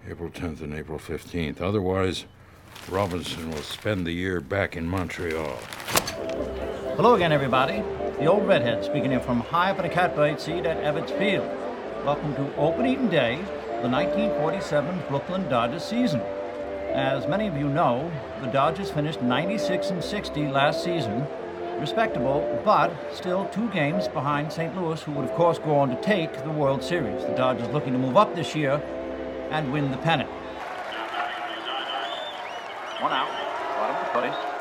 April 0.09 0.31
10th 0.31 0.61
and 0.61 0.75
April 0.75 0.99
15th. 0.99 1.61
Otherwise, 1.61 2.27
Robinson 2.89 3.51
will 3.51 3.63
spend 3.63 4.07
the 4.07 4.13
year 4.13 4.41
back 4.41 4.77
in 4.77 4.89
Montreal. 4.89 5.57
Hello 6.97 7.15
again, 7.15 7.33
everybody. 7.33 7.83
The 8.19 8.27
old 8.27 8.47
redhead 8.47 8.85
speaking 8.85 9.11
here 9.11 9.19
from 9.19 9.41
high 9.41 9.73
up 9.73 9.81
in 9.81 9.87
a 9.87 9.89
catbird 9.89 10.41
seat 10.41 10.65
at 10.67 10.77
Ebbets 10.77 11.11
Field. 11.19 11.49
Welcome 12.07 12.33
to 12.37 12.55
opening 12.55 13.09
day, 13.09 13.39
the 13.83 13.89
1947 13.89 15.03
Brooklyn 15.09 15.49
Dodgers 15.49 15.85
season. 15.85 16.21
As 16.93 17.27
many 17.27 17.49
of 17.49 17.57
you 17.57 17.69
know, 17.69 18.13
the 18.41 18.47
Dodgers 18.47 18.89
finished 18.89 19.21
96 19.21 19.91
and 19.91 20.03
60 20.03 20.47
last 20.47 20.85
season, 20.85 21.27
respectable, 21.81 22.63
but 22.65 22.95
still 23.13 23.47
two 23.47 23.69
games 23.71 24.07
behind 24.07 24.53
St. 24.53 24.77
Louis, 24.77 25.03
who 25.03 25.11
would 25.11 25.25
of 25.25 25.33
course 25.33 25.59
go 25.59 25.75
on 25.75 25.91
to 25.91 26.01
take 26.01 26.33
the 26.45 26.51
World 26.51 26.85
Series. 26.85 27.25
The 27.25 27.35
Dodgers 27.35 27.69
looking 27.71 27.95
to 27.95 27.99
move 27.99 28.17
up 28.17 28.37
this 28.37 28.55
year 28.55 28.81
and 29.51 29.73
win 29.73 29.91
the 29.91 29.99
pennant. 29.99 30.31
One 33.01 33.11
out, 33.11 33.29
bottom 33.77 33.97
of 33.97 34.07
the 34.07 34.13
first. 34.21 34.55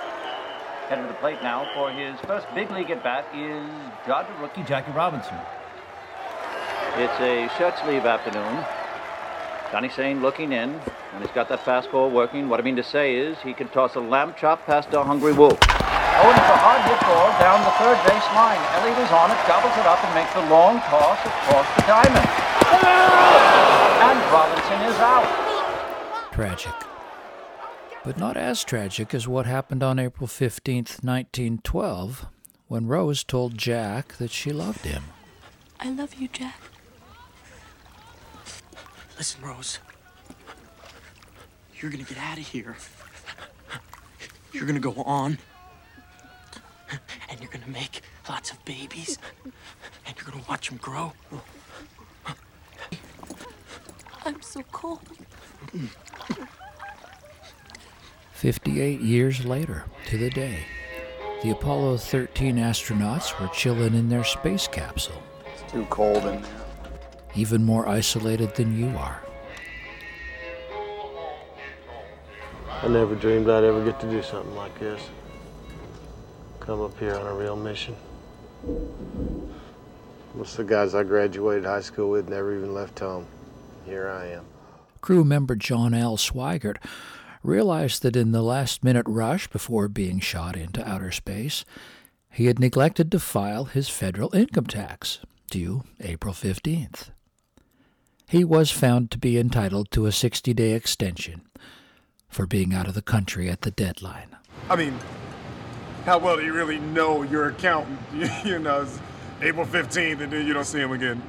Headed 0.90 1.08
to 1.08 1.08
the 1.08 1.20
plate 1.20 1.42
now 1.42 1.66
for 1.74 1.90
his 1.92 2.20
first 2.28 2.46
big 2.54 2.70
league 2.70 2.92
at 2.92 3.02
bat 3.04 3.25
is 3.34 3.63
Dodger 4.06 4.34
rookie 4.42 4.63
Jackie 4.63 4.92
Robinson. 4.92 5.38
It's 6.98 7.20
a 7.22 7.50
shirt 7.58 7.74
sleeve 7.80 8.06
afternoon. 8.06 8.66
Johnny 9.72 9.90
Sain 9.90 10.22
looking 10.22 10.52
in, 10.52 10.70
and 10.70 11.24
he's 11.24 11.32
got 11.32 11.48
that 11.50 11.63
fastball 11.63 12.12
working. 12.12 12.50
What 12.50 12.60
I 12.60 12.63
mean 12.63 12.75
to 12.75 12.84
say 12.84 13.16
is 13.16 13.40
he 13.40 13.54
can 13.54 13.70
toss 13.70 13.96
a 13.96 14.02
lamb 14.02 14.36
chop 14.38 14.66
past 14.66 14.94
a 14.94 15.02
hungry 15.04 15.32
wolf. 15.32 15.58
Oh, 15.63 16.30
and 16.30 16.38
it's 16.38 16.52
a 16.52 16.60
hard 16.62 16.84
hit 16.86 17.00
ball 17.08 17.32
down 17.40 17.63
the 17.63 17.74
third 17.80 17.98
base 18.04 18.28
line. 18.36 18.62
Elliott 18.78 19.00
is 19.00 19.12
on 19.16 19.32
it, 19.32 19.40
gobbles 19.48 19.74
it 19.80 19.88
up, 19.88 20.04
and 20.04 20.13
makes 20.13 20.34
the 20.36 20.46
long 20.52 20.78
toss 20.92 21.18
across 21.25 21.66
the 21.80 21.82
diamond. 21.88 22.28
And 24.04 24.20
Robinson 24.30 24.80
is 24.92 25.00
out. 25.00 25.32
Tragic. 26.34 26.93
But 28.03 28.17
not 28.17 28.36
as 28.36 28.63
tragic 28.63 29.13
as 29.13 29.27
what 29.27 29.45
happened 29.45 29.81
on 29.81 29.98
April 29.98 30.27
15th, 30.27 31.03
1912, 31.03 32.25
when 32.67 32.88
Rose 32.88 33.24
told 33.24 33.57
Jack 33.57 34.17
that 34.17 34.29
she 34.29 34.51
loved 34.51 34.81
him. 34.81 35.03
I 35.79 35.89
love 35.89 36.15
you, 36.15 36.27
Jack. 36.27 36.60
Listen, 39.17 39.41
Rose. 39.41 39.79
You're 41.75 41.91
gonna 41.91 42.03
get 42.03 42.17
out 42.17 42.38
of 42.38 42.45
here. 42.45 42.75
You're 44.51 44.65
gonna 44.65 44.79
go 44.79 44.93
on. 45.03 45.38
And 47.29 47.39
you're 47.39 47.51
gonna 47.51 47.67
make 47.67 48.01
lots 48.29 48.51
of 48.51 48.63
babies. 48.65 49.17
And 50.05 50.15
you're 50.17 50.29
gonna 50.29 50.43
watch 50.50 50.69
them 50.69 50.77
grow. 50.77 51.13
I'm 54.25 54.41
so 54.41 54.62
cold. 54.72 55.01
58 58.34 59.00
years 59.02 59.46
later, 59.46 59.86
to 60.08 60.18
the 60.18 60.30
day, 60.30 60.60
the 61.44 61.52
Apollo 61.52 61.98
13 61.98 62.58
astronauts 62.58 63.40
were 63.40 63.48
chilling 63.50 63.94
in 63.94 64.10
their 64.10 64.24
space 64.24 64.68
capsule, 64.68 65.22
It's 65.54 65.72
too 65.72 65.86
cold 65.90 66.18
in 66.25 66.42
there. 66.42 66.52
even 67.36 67.63
more 67.63 67.88
isolated 67.88 68.56
than 68.56 68.78
you 68.78 68.90
are. 68.98 69.22
I 72.82 72.88
never 72.90 73.16
dreamed 73.16 73.50
I'd 73.50 73.63
ever 73.63 73.84
get 73.86 74.00
to 74.02 74.10
do 74.10 74.22
something 74.22 74.56
like 74.56 74.78
this. 74.80 75.02
Come 76.60 76.82
up 76.82 76.98
here 77.00 77.16
on 77.16 77.25
a 77.28 77.34
real 77.34 77.56
mission. 77.56 77.96
Most 80.36 80.58
of 80.60 80.66
the 80.68 80.74
guys 80.74 80.94
I 80.96 81.04
graduated 81.04 81.66
high 81.66 81.82
school 81.82 82.10
with 82.10 82.28
never 82.30 82.56
even 82.56 82.74
left 82.74 83.00
home. 83.00 83.25
Here 83.86 84.10
I 84.10 84.28
am. 84.28 84.46
Crew 85.02 85.24
member 85.24 85.56
John 85.56 85.94
L. 85.94 86.18
Swigert 86.18 86.78
realized 87.44 88.02
that 88.02 88.16
in 88.16 88.32
the 88.32 88.42
last 88.42 88.84
minute 88.84 89.06
rush 89.08 89.48
before 89.48 89.88
being 89.88 90.20
shot 90.20 90.56
into 90.56 90.88
outer 90.88 91.12
space, 91.12 91.66
he 92.32 92.46
had 92.46 92.60
neglected 92.60 93.12
to 93.12 93.20
file 93.20 93.66
his 93.66 93.90
federal 93.90 94.34
income 94.36 94.66
tax, 94.66 95.20
due 95.50 95.84
April 96.00 96.34
15th. 96.34 97.10
He 98.28 98.44
was 98.44 98.72
found 98.72 99.12
to 99.12 99.20
be 99.20 99.38
entitled 99.38 99.92
to 99.92 100.08
a 100.08 100.12
60 100.12 100.54
day 100.54 100.72
extension 100.72 101.42
for 102.28 102.48
being 102.48 102.74
out 102.74 102.88
of 102.88 102.96
the 102.96 103.02
country 103.02 103.50
at 103.50 103.62
the 103.62 103.70
deadline. 103.70 104.36
I 104.70 104.76
mean, 104.76 104.98
How 106.06 106.18
well 106.18 106.38
do 106.38 106.44
you 106.44 106.54
really 106.54 106.80
know 106.80 107.22
your 107.22 107.50
accountant? 107.50 108.00
you 108.46 108.58
know, 108.58 108.82
it's 108.82 109.00
April 109.42 109.66
15th 109.66 110.22
and 110.22 110.34
then 110.34 110.48
you 110.48 110.54
don't 110.54 110.66
see 110.66 110.80
him 110.80 110.92
again. 110.92 111.22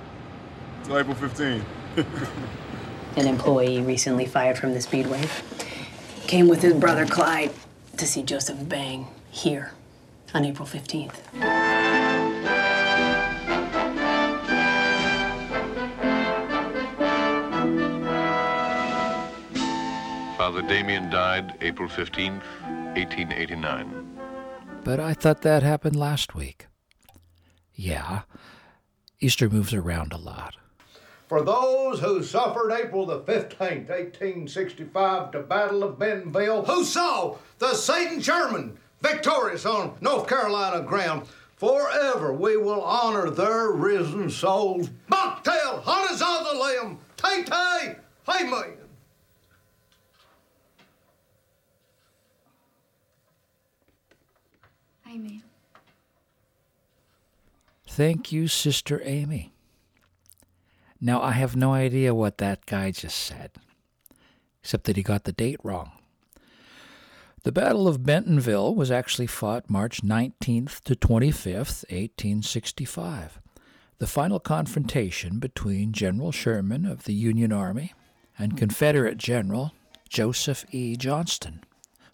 Till 0.85 0.99
April 0.99 1.17
15th. 1.17 1.65
An 3.17 3.27
employee 3.27 3.83
recently 3.83 4.25
fired 4.25 4.57
from 4.57 4.73
the 4.73 4.81
Speedway 4.81 5.23
came 6.27 6.49
with 6.49 6.63
his 6.63 6.75
brother 6.75 7.07
Clyde 7.07 7.53
to 7.97 8.07
see 8.07 8.23
Joseph 8.23 8.69
Bang 8.69 9.07
here 9.31 9.73
on 10.35 10.45
April 10.45 10.67
15th. 10.67 11.15
Father 20.37 20.63
Damien 20.63 21.09
died 21.11 21.55
April 21.61 21.89
15th, 21.89 22.43
1889. 22.97 24.19
But 24.85 25.01
I 25.01 25.15
thought 25.15 25.43
that 25.43 25.63
happened 25.63 25.97
last 25.97 26.35
week. 26.35 26.67
Yeah, 27.75 28.23
Easter 29.21 29.49
moves 29.49 29.73
around 29.73 30.13
a 30.13 30.19
lot. 30.19 30.55
For 31.27 31.43
those 31.43 32.01
who 32.01 32.23
suffered 32.23 32.71
April 32.73 33.07
the 33.07 33.21
15th, 33.21 33.89
1865, 33.89 35.33
the 35.33 35.41
Battle 35.41 35.83
of 35.83 35.99
Bentonville, 35.99 36.65
who 36.65 36.85
saw 36.85 37.37
the 37.59 37.75
Satan 37.75 38.21
Sherman 38.21 38.77
victorious 39.01 39.65
on 39.65 39.97
North 40.01 40.29
Carolina 40.29 40.83
ground, 40.83 41.27
forever 41.57 42.33
we 42.33 42.57
will 42.57 42.83
honor 42.83 43.31
their 43.31 43.71
risen 43.71 44.29
souls. 44.29 44.91
Bucktail, 45.11 45.83
hunters 45.83 46.21
of 46.21 46.47
the 46.47 46.59
limb, 46.59 46.99
Tay-Tay, 47.17 47.97
Amen. 48.29 48.77
Amen. 55.07 55.43
Thank 57.87 58.33
you, 58.33 58.49
Sister 58.49 59.01
Amy. 59.05 59.54
Now, 61.05 61.21
I 61.21 61.33
have 61.33 61.55
no 61.55 61.75
idea 61.75 62.15
what 62.15 62.39
that 62.39 62.65
guy 62.65 62.91
just 62.91 63.19
said, 63.19 63.51
except 64.63 64.85
that 64.85 64.97
he 64.97 65.03
got 65.03 65.25
the 65.25 65.33
date 65.33 65.61
wrong. 65.63 65.93
The 67.43 67.53
Battle 67.53 67.87
of 67.87 68.07
Bentonville 68.07 68.75
was 68.75 68.91
actually 68.91 69.27
fought 69.27 69.69
March 69.69 70.01
19th 70.01 70.81
to 70.85 70.95
25th, 70.95 71.85
1865. 71.91 73.39
The 73.99 74.07
final 74.07 74.41
confrontation 74.41 75.41
between 75.41 75.93
General 75.93 76.33
Sherman 76.33 76.87
of 76.87 77.05
the 77.05 77.13
Union 77.13 77.53
Army 77.53 77.93
and 78.39 78.57
Confederate 78.57 79.19
General 79.19 79.75
Joseph 80.09 80.65
E. 80.71 80.97
Johnston, 80.97 81.65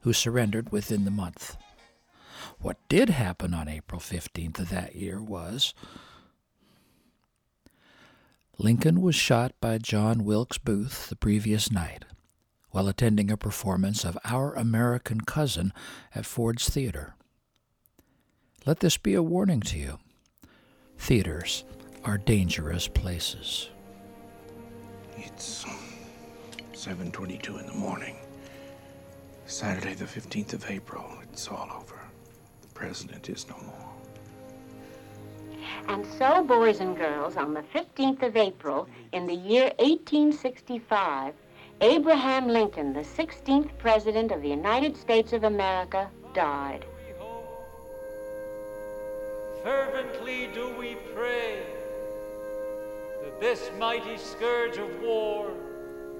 who 0.00 0.12
surrendered 0.12 0.72
within 0.72 1.04
the 1.04 1.12
month. 1.12 1.56
What 2.58 2.78
did 2.88 3.10
happen 3.10 3.54
on 3.54 3.68
April 3.68 4.00
15th 4.00 4.58
of 4.58 4.70
that 4.70 4.96
year 4.96 5.22
was 5.22 5.74
Lincoln 8.62 9.00
was 9.00 9.14
shot 9.14 9.54
by 9.58 9.78
John 9.78 10.22
Wilkes 10.22 10.58
Booth 10.58 11.08
the 11.08 11.16
previous 11.16 11.70
night 11.70 12.04
while 12.72 12.88
attending 12.88 13.30
a 13.30 13.38
performance 13.38 14.04
of 14.04 14.18
Our 14.22 14.52
American 14.52 15.22
Cousin 15.22 15.72
at 16.14 16.26
Ford's 16.26 16.68
Theater. 16.68 17.14
Let 18.66 18.80
this 18.80 18.98
be 18.98 19.14
a 19.14 19.22
warning 19.22 19.60
to 19.62 19.78
you. 19.78 19.98
Theaters 20.98 21.64
are 22.04 22.18
dangerous 22.18 22.86
places. 22.86 23.70
It's 25.16 25.64
7:22 26.74 27.56
in 27.56 27.66
the 27.66 27.72
morning. 27.72 28.16
Saturday 29.46 29.94
the 29.94 30.04
15th 30.04 30.52
of 30.52 30.68
April. 30.68 31.18
It's 31.22 31.48
all 31.48 31.70
over. 31.72 31.98
The 32.60 32.68
president 32.74 33.30
is 33.30 33.48
no 33.48 33.56
more. 33.56 33.99
And 35.88 36.06
so, 36.18 36.44
boys 36.44 36.80
and 36.80 36.96
girls, 36.96 37.36
on 37.36 37.54
the 37.54 37.64
15th 37.74 38.22
of 38.22 38.36
April 38.36 38.88
in 39.12 39.26
the 39.26 39.34
year 39.34 39.72
1865, 39.78 41.34
Abraham 41.80 42.48
Lincoln, 42.48 42.92
the 42.92 43.00
16th 43.00 43.76
President 43.78 44.32
of 44.32 44.42
the 44.42 44.48
United 44.48 44.96
States 44.96 45.32
of 45.32 45.44
America, 45.44 46.10
died. 46.34 46.84
Fervently 49.62 50.48
do 50.54 50.74
we 50.78 50.96
pray 51.14 51.62
that 53.22 53.40
this 53.40 53.70
mighty 53.78 54.16
scourge 54.16 54.76
of 54.78 55.00
war 55.02 55.52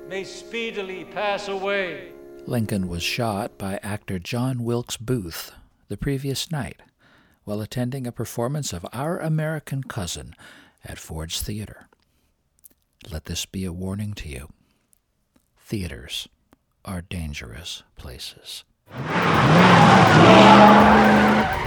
may 0.08 0.24
speedily 0.24 1.04
pass 1.04 1.48
away. 1.48 2.12
Lincoln 2.46 2.88
was 2.88 3.02
shot 3.02 3.56
by 3.56 3.78
actor 3.82 4.18
John 4.18 4.64
Wilkes 4.64 4.96
Booth 4.96 5.52
the 5.88 5.96
previous 5.96 6.50
night 6.50 6.80
while 7.44 7.60
attending 7.60 8.06
a 8.06 8.12
performance 8.12 8.72
of 8.72 8.86
Our 8.92 9.18
American 9.18 9.82
Cousin 9.82 10.34
at 10.84 10.98
Ford's 10.98 11.42
Theater. 11.42 11.88
Let 13.10 13.24
this 13.24 13.46
be 13.46 13.64
a 13.64 13.72
warning 13.72 14.12
to 14.14 14.28
you. 14.28 14.48
Theaters 15.58 16.28
are 16.84 17.02
dangerous 17.02 17.82
places. 17.96 18.64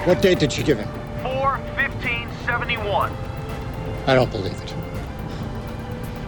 What 0.06 0.22
date 0.22 0.40
did 0.40 0.52
she 0.52 0.64
give 0.64 0.78
him? 0.78 0.90
4 1.24 1.60
15 1.76 2.28
71. 2.46 3.16
I 4.06 4.16
don't 4.16 4.30
believe 4.32 4.54
it. 4.54 4.74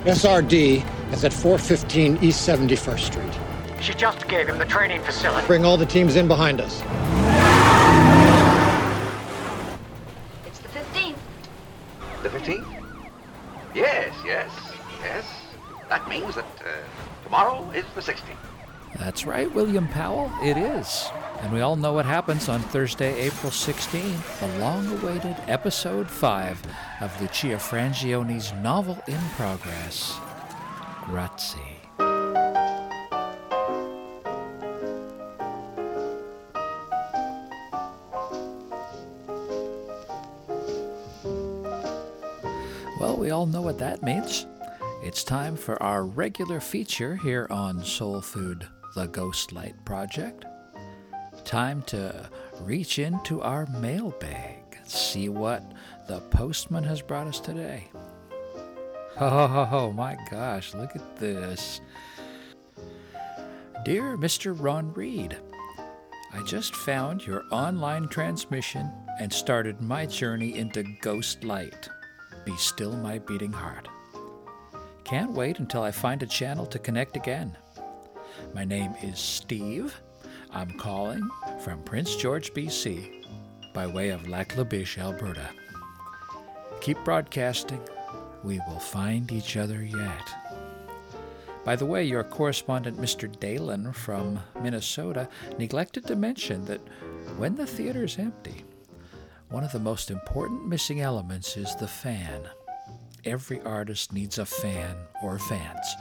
SRD 0.06 1.12
is 1.12 1.24
at 1.24 1.34
415 1.34 2.20
East 2.22 2.48
71st 2.48 3.00
Street. 3.00 3.34
She 3.82 3.94
just 3.94 4.28
gave 4.28 4.48
him 4.48 4.58
the 4.58 4.66
training 4.66 5.02
facility. 5.02 5.46
Bring 5.48 5.66
all 5.66 5.78
the 5.78 5.86
teams 5.86 6.16
in 6.16 6.28
behind 6.28 6.62
us. 6.62 6.82
Is 17.76 17.86
the 17.94 18.02
16th. 18.02 18.38
That's 18.98 19.26
right, 19.26 19.54
William 19.54 19.88
Powell. 19.90 20.32
It 20.42 20.56
is. 20.58 21.10
And 21.42 21.52
we 21.52 21.60
all 21.60 21.76
know 21.76 21.92
what 21.92 22.06
happens 22.06 22.48
on 22.48 22.62
Thursday, 22.62 23.20
April 23.20 23.52
16th, 23.52 24.40
the 24.40 24.60
long 24.60 24.88
awaited 24.88 25.36
episode 25.48 26.10
5 26.10 26.62
of 27.02 27.22
Lucia 27.22 27.58
Frangione's 27.58 28.54
novel 28.64 28.98
in 29.08 29.20
progress, 29.36 30.18
Grazie. 31.04 31.60
Well, 42.98 43.18
we 43.18 43.30
all 43.30 43.46
know 43.46 43.62
what 43.62 43.78
that 43.80 44.02
means. 44.02 44.48
It's 45.06 45.24
time 45.24 45.56
for 45.56 45.82
our 45.84 46.04
regular 46.04 46.60
feature 46.60 47.16
here 47.16 47.46
on 47.52 47.84
Soul 47.86 48.22
Food 48.22 48.68
The 48.96 49.06
Ghost 49.06 49.52
Light 49.52 49.76
Project. 49.86 50.46
Time 51.44 51.84
to 51.84 52.28
reach 52.62 52.98
into 52.98 53.40
our 53.44 53.68
mailbag, 53.68 54.80
see 54.88 55.30
what 55.30 55.74
the 56.08 56.22
postman 56.22 56.84
has 56.86 57.04
brought 57.04 57.28
us 57.28 57.40
today. 57.40 57.88
Oh 59.22 59.94
my 59.96 60.18
gosh, 60.32 60.74
look 60.74 60.96
at 60.96 61.18
this. 61.18 61.82
Dear 63.84 64.18
Mr. 64.18 64.60
Ron 64.60 64.92
Reed, 64.92 65.38
I 66.34 66.42
just 66.48 66.76
found 66.76 67.24
your 67.28 67.44
online 67.52 68.08
transmission 68.08 68.92
and 69.20 69.32
started 69.32 69.82
my 69.82 70.08
journey 70.08 70.58
into 70.58 70.84
Ghost 71.04 71.44
Light. 71.44 71.90
Be 72.44 72.58
still 72.58 72.98
my 72.98 73.20
beating 73.20 73.54
heart. 73.54 73.88
Can't 75.06 75.34
wait 75.34 75.60
until 75.60 75.84
I 75.84 75.92
find 75.92 76.24
a 76.24 76.28
channel 76.28 76.66
to 76.66 76.80
connect 76.80 77.16
again. 77.16 77.56
My 78.56 78.66
name 78.66 78.96
is 79.04 79.20
Steve. 79.20 80.02
I'm 80.52 80.72
calling 80.80 81.30
from 81.64 81.84
Prince 81.84 82.16
George, 82.16 82.52
BC, 82.56 83.24
by 83.72 83.86
way 83.86 84.10
of 84.10 84.28
Lac 84.28 84.58
La 84.58 84.64
Biche, 84.64 84.98
Alberta. 84.98 85.48
Keep 86.82 87.04
broadcasting. 87.06 87.82
We 88.44 88.60
will 88.68 88.80
find 88.80 89.32
each 89.32 89.58
other 89.58 89.84
yet. 89.84 90.34
By 91.64 91.76
the 91.76 91.86
way, 91.86 92.04
your 92.04 92.24
correspondent, 92.24 92.98
Mr. 92.98 93.32
Dalen 93.40 93.94
from 93.94 94.40
Minnesota, 94.60 95.30
neglected 95.60 96.08
to 96.08 96.16
mention 96.16 96.66
that 96.66 96.82
when 97.38 97.56
the 97.56 97.68
theater's 97.68 98.18
empty, 98.18 98.66
one 99.50 99.64
of 99.64 99.72
the 99.72 99.80
most 99.80 100.10
important 100.10 100.68
missing 100.68 101.02
elements 101.02 101.58
is 101.58 101.76
the 101.76 101.88
fan. 101.88 102.42
Every 103.26 103.60
artist 103.62 104.14
needs 104.14 104.38
a 104.38 104.46
fan 104.46 104.96
or 105.24 105.40
fans. 105.40 105.96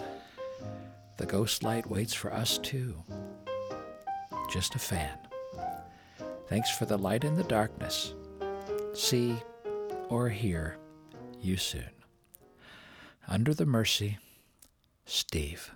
The 1.17 1.25
ghost 1.25 1.63
light 1.63 1.89
waits 1.89 2.13
for 2.13 2.33
us 2.33 2.59
too. 2.59 3.03
Just 4.51 4.75
a 4.75 4.79
fan. 4.79 5.19
Thanks 6.49 6.71
for 6.71 6.85
the 6.85 6.99
light 6.99 7.25
in 7.25 7.35
the 7.35 7.45
darkness. 7.45 8.15
See 8.93 9.37
or 10.11 10.29
hear 10.29 10.77
you 11.41 11.57
soon. 11.57 11.91
Under 13.27 13.55
the 13.55 13.67
mercy, 13.67 14.19
Steve. 15.07 15.73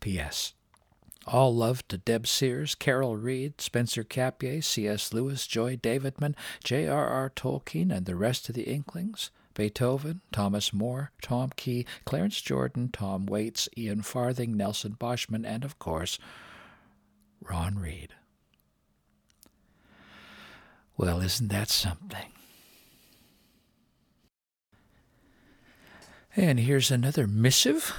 P.S. 0.00 0.52
All 1.26 1.54
love 1.54 1.88
to 1.88 1.96
Deb 1.98 2.26
Sears, 2.26 2.74
Carol 2.74 3.16
Reed, 3.16 3.60
Spencer 3.60 4.04
Capier, 4.04 4.60
C.S. 4.60 5.12
Lewis, 5.12 5.46
Joy 5.46 5.76
Davidman, 5.76 6.36
J.R.R. 6.62 7.30
Tolkien, 7.30 7.90
and 7.90 8.06
the 8.06 8.14
rest 8.14 8.48
of 8.48 8.54
the 8.54 8.62
Inklings. 8.64 9.30
Beethoven, 9.56 10.20
Thomas 10.32 10.72
Moore, 10.72 11.10
Tom 11.22 11.50
Key, 11.56 11.86
Clarence 12.04 12.42
Jordan, 12.42 12.90
Tom 12.92 13.24
Waits, 13.24 13.70
Ian 13.76 14.02
Farthing, 14.02 14.54
Nelson 14.54 14.96
Boschman, 15.00 15.46
and 15.46 15.64
of 15.64 15.78
course, 15.78 16.18
Ron 17.40 17.78
Reed. 17.78 18.12
Well, 20.98 21.20
isn't 21.22 21.48
that 21.48 21.70
something? 21.70 22.32
And 26.36 26.60
here's 26.60 26.90
another 26.90 27.26
missive 27.26 27.96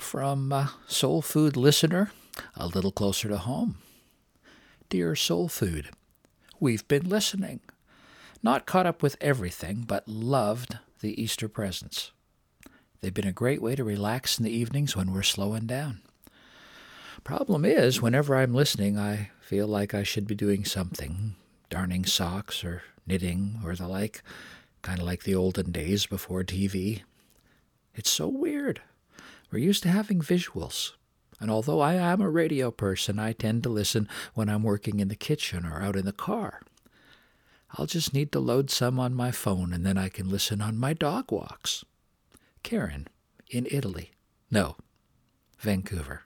from 0.00 0.50
a 0.50 0.72
Soul 0.88 1.22
Food 1.22 1.56
listener 1.56 2.10
a 2.56 2.66
little 2.66 2.90
closer 2.90 3.28
to 3.28 3.38
home. 3.38 3.76
Dear 4.88 5.14
Soul 5.14 5.48
Food, 5.48 5.90
we've 6.58 6.86
been 6.88 7.08
listening. 7.08 7.60
Not 8.42 8.66
caught 8.66 8.86
up 8.86 9.04
with 9.04 9.16
everything, 9.20 9.84
but 9.86 10.08
loved 10.08 10.78
the 11.00 11.20
Easter 11.20 11.48
presents. 11.48 12.12
They've 13.00 13.12
been 13.12 13.26
a 13.26 13.32
great 13.32 13.60
way 13.62 13.76
to 13.76 13.84
relax 13.84 14.38
in 14.38 14.44
the 14.44 14.50
evenings 14.50 14.96
when 14.96 15.12
we're 15.12 15.22
slowing 15.22 15.66
down. 15.66 16.00
Problem 17.24 17.64
is, 17.64 18.00
whenever 18.00 18.36
I'm 18.36 18.54
listening, 18.54 18.98
I 18.98 19.30
feel 19.40 19.66
like 19.66 19.94
I 19.94 20.02
should 20.02 20.26
be 20.26 20.34
doing 20.34 20.64
something, 20.64 21.34
darning 21.70 22.04
socks 22.04 22.64
or 22.64 22.82
knitting 23.06 23.60
or 23.64 23.74
the 23.74 23.88
like, 23.88 24.22
kind 24.82 25.00
of 25.00 25.06
like 25.06 25.24
the 25.24 25.34
olden 25.34 25.72
days 25.72 26.06
before 26.06 26.44
TV. 26.44 27.02
It's 27.94 28.10
so 28.10 28.28
weird. 28.28 28.80
We're 29.50 29.58
used 29.58 29.82
to 29.84 29.88
having 29.88 30.20
visuals. 30.20 30.92
And 31.40 31.50
although 31.50 31.80
I 31.80 31.94
am 31.94 32.20
a 32.20 32.30
radio 32.30 32.70
person, 32.70 33.18
I 33.18 33.32
tend 33.32 33.62
to 33.64 33.68
listen 33.68 34.08
when 34.34 34.48
I'm 34.48 34.62
working 34.62 35.00
in 35.00 35.08
the 35.08 35.16
kitchen 35.16 35.66
or 35.66 35.82
out 35.82 35.96
in 35.96 36.06
the 36.06 36.12
car. 36.12 36.60
I'll 37.78 37.86
just 37.86 38.14
need 38.14 38.32
to 38.32 38.40
load 38.40 38.70
some 38.70 38.98
on 38.98 39.14
my 39.14 39.30
phone 39.30 39.72
and 39.72 39.84
then 39.84 39.98
I 39.98 40.08
can 40.08 40.30
listen 40.30 40.62
on 40.62 40.78
my 40.78 40.94
dog 40.94 41.30
walks. 41.30 41.84
Karen, 42.62 43.06
in 43.50 43.66
Italy. 43.70 44.12
No, 44.50 44.76
Vancouver. 45.58 46.22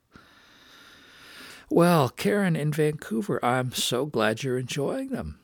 Well, 1.69 2.09
Karen 2.09 2.57
in 2.57 2.73
Vancouver, 2.73 3.45
I'm 3.45 3.73
so 3.73 4.07
glad 4.07 4.43
you're 4.43 4.59
enjoying 4.59 5.11
them. 5.11 5.39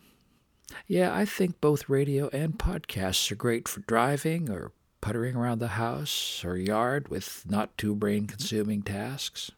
Yeah, 0.87 1.14
I 1.14 1.25
think 1.25 1.61
both 1.61 1.88
radio 1.88 2.29
and 2.33 2.59
podcasts 2.59 3.31
are 3.31 3.37
great 3.37 3.69
for 3.69 3.81
driving 3.81 4.51
or 4.51 4.73
puttering 5.01 5.37
around 5.37 5.61
the 5.61 5.69
house 5.69 6.45
or 6.45 6.57
yard 6.57 7.09
with 7.09 7.45
not 7.49 7.77
too 7.79 7.95
brain 7.95 8.27
consuming 8.27 8.83
tasks. 8.83 9.53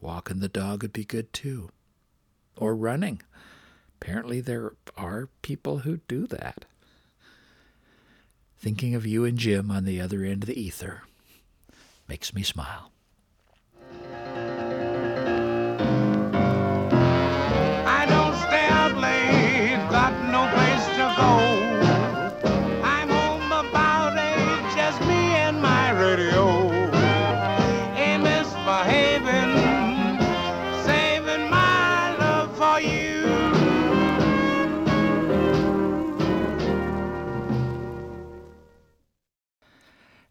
Walking 0.00 0.40
the 0.40 0.48
dog 0.48 0.82
would 0.82 0.92
be 0.92 1.04
good 1.04 1.32
too. 1.32 1.70
Or 2.56 2.76
running. 2.76 3.22
Apparently, 4.04 4.42
there 4.42 4.74
are 4.98 5.30
people 5.40 5.78
who 5.78 5.96
do 6.08 6.26
that. 6.26 6.66
Thinking 8.58 8.94
of 8.94 9.06
you 9.06 9.24
and 9.24 9.38
Jim 9.38 9.70
on 9.70 9.86
the 9.86 9.98
other 9.98 10.22
end 10.22 10.42
of 10.42 10.48
the 10.48 10.60
ether 10.60 11.04
makes 12.06 12.34
me 12.34 12.42
smile. 12.42 12.90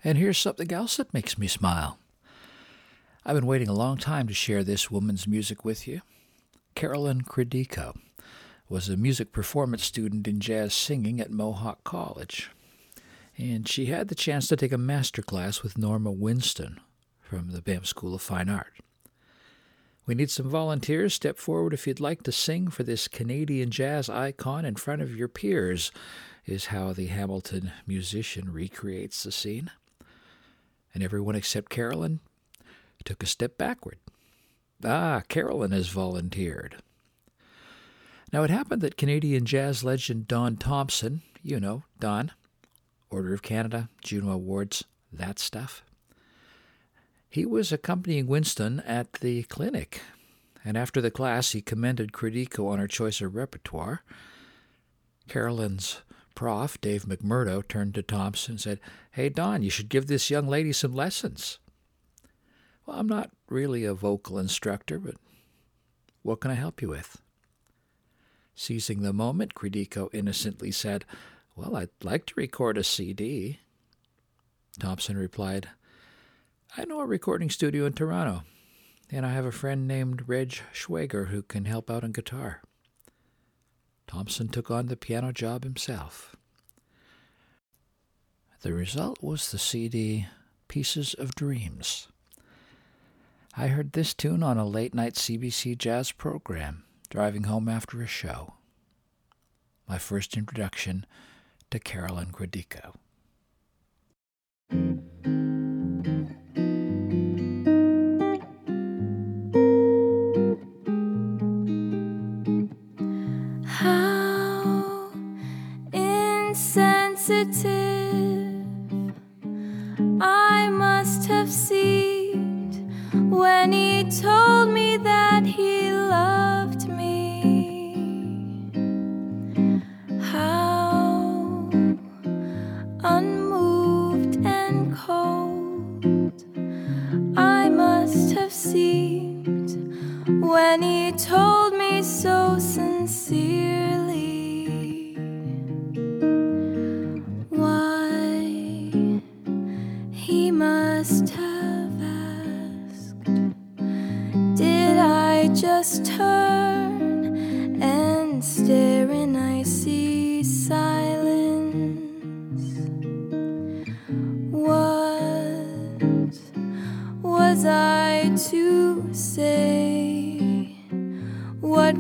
And 0.03 0.17
here's 0.17 0.37
something 0.37 0.71
else 0.71 0.97
that 0.97 1.13
makes 1.13 1.37
me 1.37 1.47
smile. 1.47 1.97
I've 3.25 3.35
been 3.35 3.45
waiting 3.45 3.69
a 3.69 3.73
long 3.73 3.97
time 3.97 4.27
to 4.27 4.33
share 4.33 4.63
this 4.63 4.91
woman's 4.91 5.27
music 5.27 5.63
with 5.63 5.87
you. 5.87 6.01
Carolyn 6.75 7.21
Credico 7.21 7.95
was 8.67 8.89
a 8.89 8.97
music 8.97 9.31
performance 9.31 9.85
student 9.85 10.27
in 10.27 10.39
jazz 10.39 10.73
singing 10.73 11.21
at 11.21 11.31
Mohawk 11.31 11.83
College. 11.83 12.49
And 13.37 13.67
she 13.67 13.85
had 13.85 14.09
the 14.09 14.15
chance 14.15 14.47
to 14.47 14.55
take 14.55 14.73
a 14.73 14.77
master 14.77 15.21
class 15.21 15.63
with 15.63 15.77
Norma 15.77 16.11
Winstone 16.11 16.79
from 17.21 17.51
the 17.51 17.61
Banff 17.61 17.87
School 17.87 18.13
of 18.13 18.21
Fine 18.21 18.49
Art. 18.49 18.73
We 20.05 20.15
need 20.15 20.29
some 20.29 20.49
volunteers. 20.49 21.13
Step 21.13 21.37
forward 21.37 21.73
if 21.73 21.87
you'd 21.87 22.01
like 22.01 22.23
to 22.23 22.31
sing 22.31 22.67
for 22.67 22.83
this 22.83 23.07
Canadian 23.07 23.71
jazz 23.71 24.09
icon 24.09 24.65
in 24.65 24.75
front 24.75 25.01
of 25.01 25.15
your 25.15 25.29
peers, 25.29 25.91
is 26.45 26.65
how 26.65 26.91
the 26.91 27.07
Hamilton 27.07 27.71
musician 27.87 28.51
recreates 28.51 29.23
the 29.23 29.31
scene. 29.31 29.71
And 30.93 31.03
everyone 31.03 31.36
except 31.36 31.69
Carolyn 31.69 32.19
took 33.03 33.23
a 33.23 33.27
step 33.27 33.58
backward. 33.58 33.97
Ah, 34.84 35.23
Carolyn 35.27 35.71
has 35.71 35.89
volunteered. 35.89 36.77
Now, 38.32 38.43
it 38.43 38.49
happened 38.49 38.82
that 38.82 38.97
Canadian 38.97 39.45
jazz 39.45 39.84
legend 39.84 40.27
Don 40.27 40.58
Thompson, 40.58 41.21
you 41.41 41.60
know, 41.60 41.84
Don, 41.99 42.32
Order 43.10 43.34
of 43.34 43.41
Canada, 43.41 43.89
Juno 44.01 44.32
Awards, 44.32 44.84
that 45.12 45.38
stuff, 45.38 45.84
he 47.29 47.45
was 47.45 47.71
accompanying 47.71 48.27
Winstone 48.27 48.84
at 48.86 49.13
the 49.13 49.43
clinic, 49.43 50.01
and 50.63 50.77
after 50.77 51.01
the 51.01 51.10
class, 51.10 51.51
he 51.51 51.62
commended 51.62 52.12
Credico 52.12 52.67
on 52.69 52.77
her 52.79 52.88
choice 52.88 53.21
of 53.21 53.36
repertoire. 53.36 54.03
Carolyn's 55.27 56.01
prof, 56.35 56.79
Dave 56.81 57.05
McMurdo, 57.05 57.67
turned 57.67 57.95
to 57.95 58.03
Thompson 58.03 58.53
and 58.53 58.61
said, 58.61 58.79
Hey, 59.11 59.29
Don, 59.29 59.63
you 59.63 59.69
should 59.69 59.89
give 59.89 60.07
this 60.07 60.29
young 60.29 60.47
lady 60.47 60.73
some 60.73 60.93
lessons. 60.93 61.59
Well, 62.85 62.99
I'm 62.99 63.07
not 63.07 63.31
really 63.49 63.85
a 63.85 63.93
vocal 63.93 64.37
instructor, 64.37 64.99
but 64.99 65.15
what 66.21 66.41
can 66.41 66.51
I 66.51 66.55
help 66.55 66.81
you 66.81 66.89
with? 66.89 67.21
Seizing 68.55 69.01
the 69.01 69.13
moment, 69.13 69.55
Credico 69.55 70.09
innocently 70.13 70.71
said, 70.71 71.05
Well, 71.55 71.75
I'd 71.75 71.89
like 72.03 72.25
to 72.27 72.33
record 72.35 72.77
a 72.77 72.83
CD. 72.83 73.59
Thompson 74.79 75.17
replied, 75.17 75.69
I 76.75 76.85
know 76.85 76.99
a 76.99 77.05
recording 77.05 77.51
studio 77.51 77.85
in 77.85 77.93
Toronto, 77.93 78.43
and 79.11 79.25
I 79.25 79.33
have 79.33 79.45
a 79.45 79.51
friend 79.51 79.87
named 79.87 80.27
Reg 80.27 80.59
Schwager 80.73 81.27
who 81.27 81.43
can 81.43 81.65
help 81.65 81.91
out 81.91 82.03
on 82.03 82.11
guitar. 82.11 82.63
Thompson 84.07 84.47
took 84.47 84.69
on 84.69 84.87
the 84.87 84.95
piano 84.95 85.31
job 85.31 85.63
himself. 85.63 86.35
The 88.61 88.73
result 88.73 89.21
was 89.21 89.51
the 89.51 89.59
CD 89.59 90.27
Pieces 90.67 91.13
of 91.13 91.35
Dreams. 91.35 92.07
I 93.55 93.67
heard 93.67 93.91
this 93.91 94.13
tune 94.13 94.41
on 94.41 94.57
a 94.57 94.65
late 94.65 94.95
night 94.95 95.13
CBC 95.13 95.77
jazz 95.77 96.11
program, 96.11 96.83
driving 97.09 97.43
home 97.43 97.69
after 97.69 98.01
a 98.01 98.07
show. 98.07 98.55
My 99.87 99.97
first 99.97 100.35
introduction 100.35 101.05
to 101.69 101.79
Carolyn 101.79 102.31
Credico. 102.31 102.95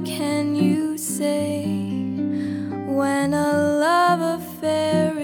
Can 0.05 0.53
you 0.53 0.97
say 0.97 1.63
when 2.87 3.33
a 3.33 3.53
love 3.53 4.41
affair 4.41 5.22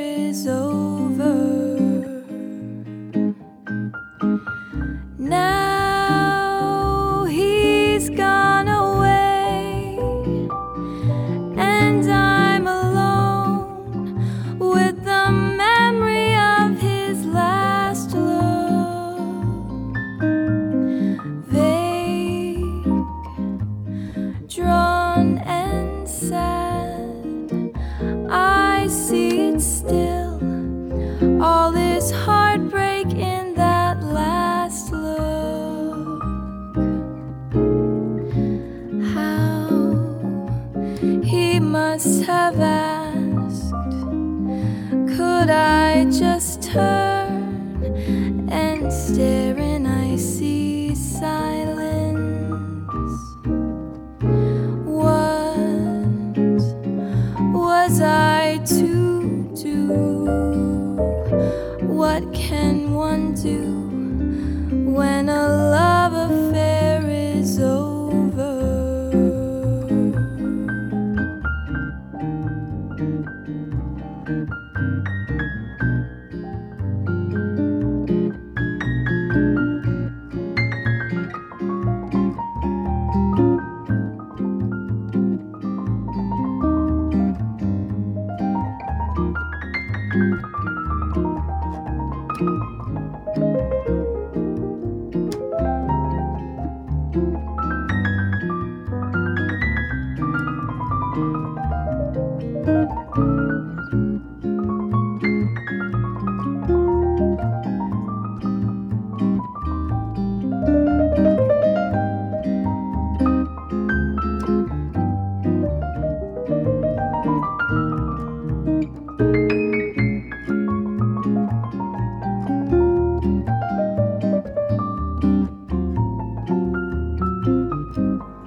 Now 127.98 128.39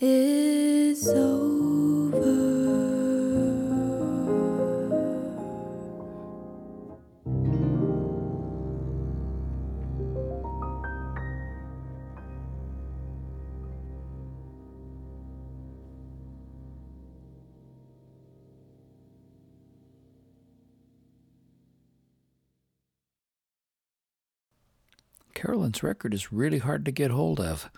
is 0.00 1.06
over? 1.08 1.50
Carolyn's 25.34 25.82
record 25.82 26.12
is 26.12 26.32
really 26.32 26.58
hard 26.58 26.84
to 26.84 26.90
get 26.90 27.10
hold 27.10 27.40
of. 27.40 27.70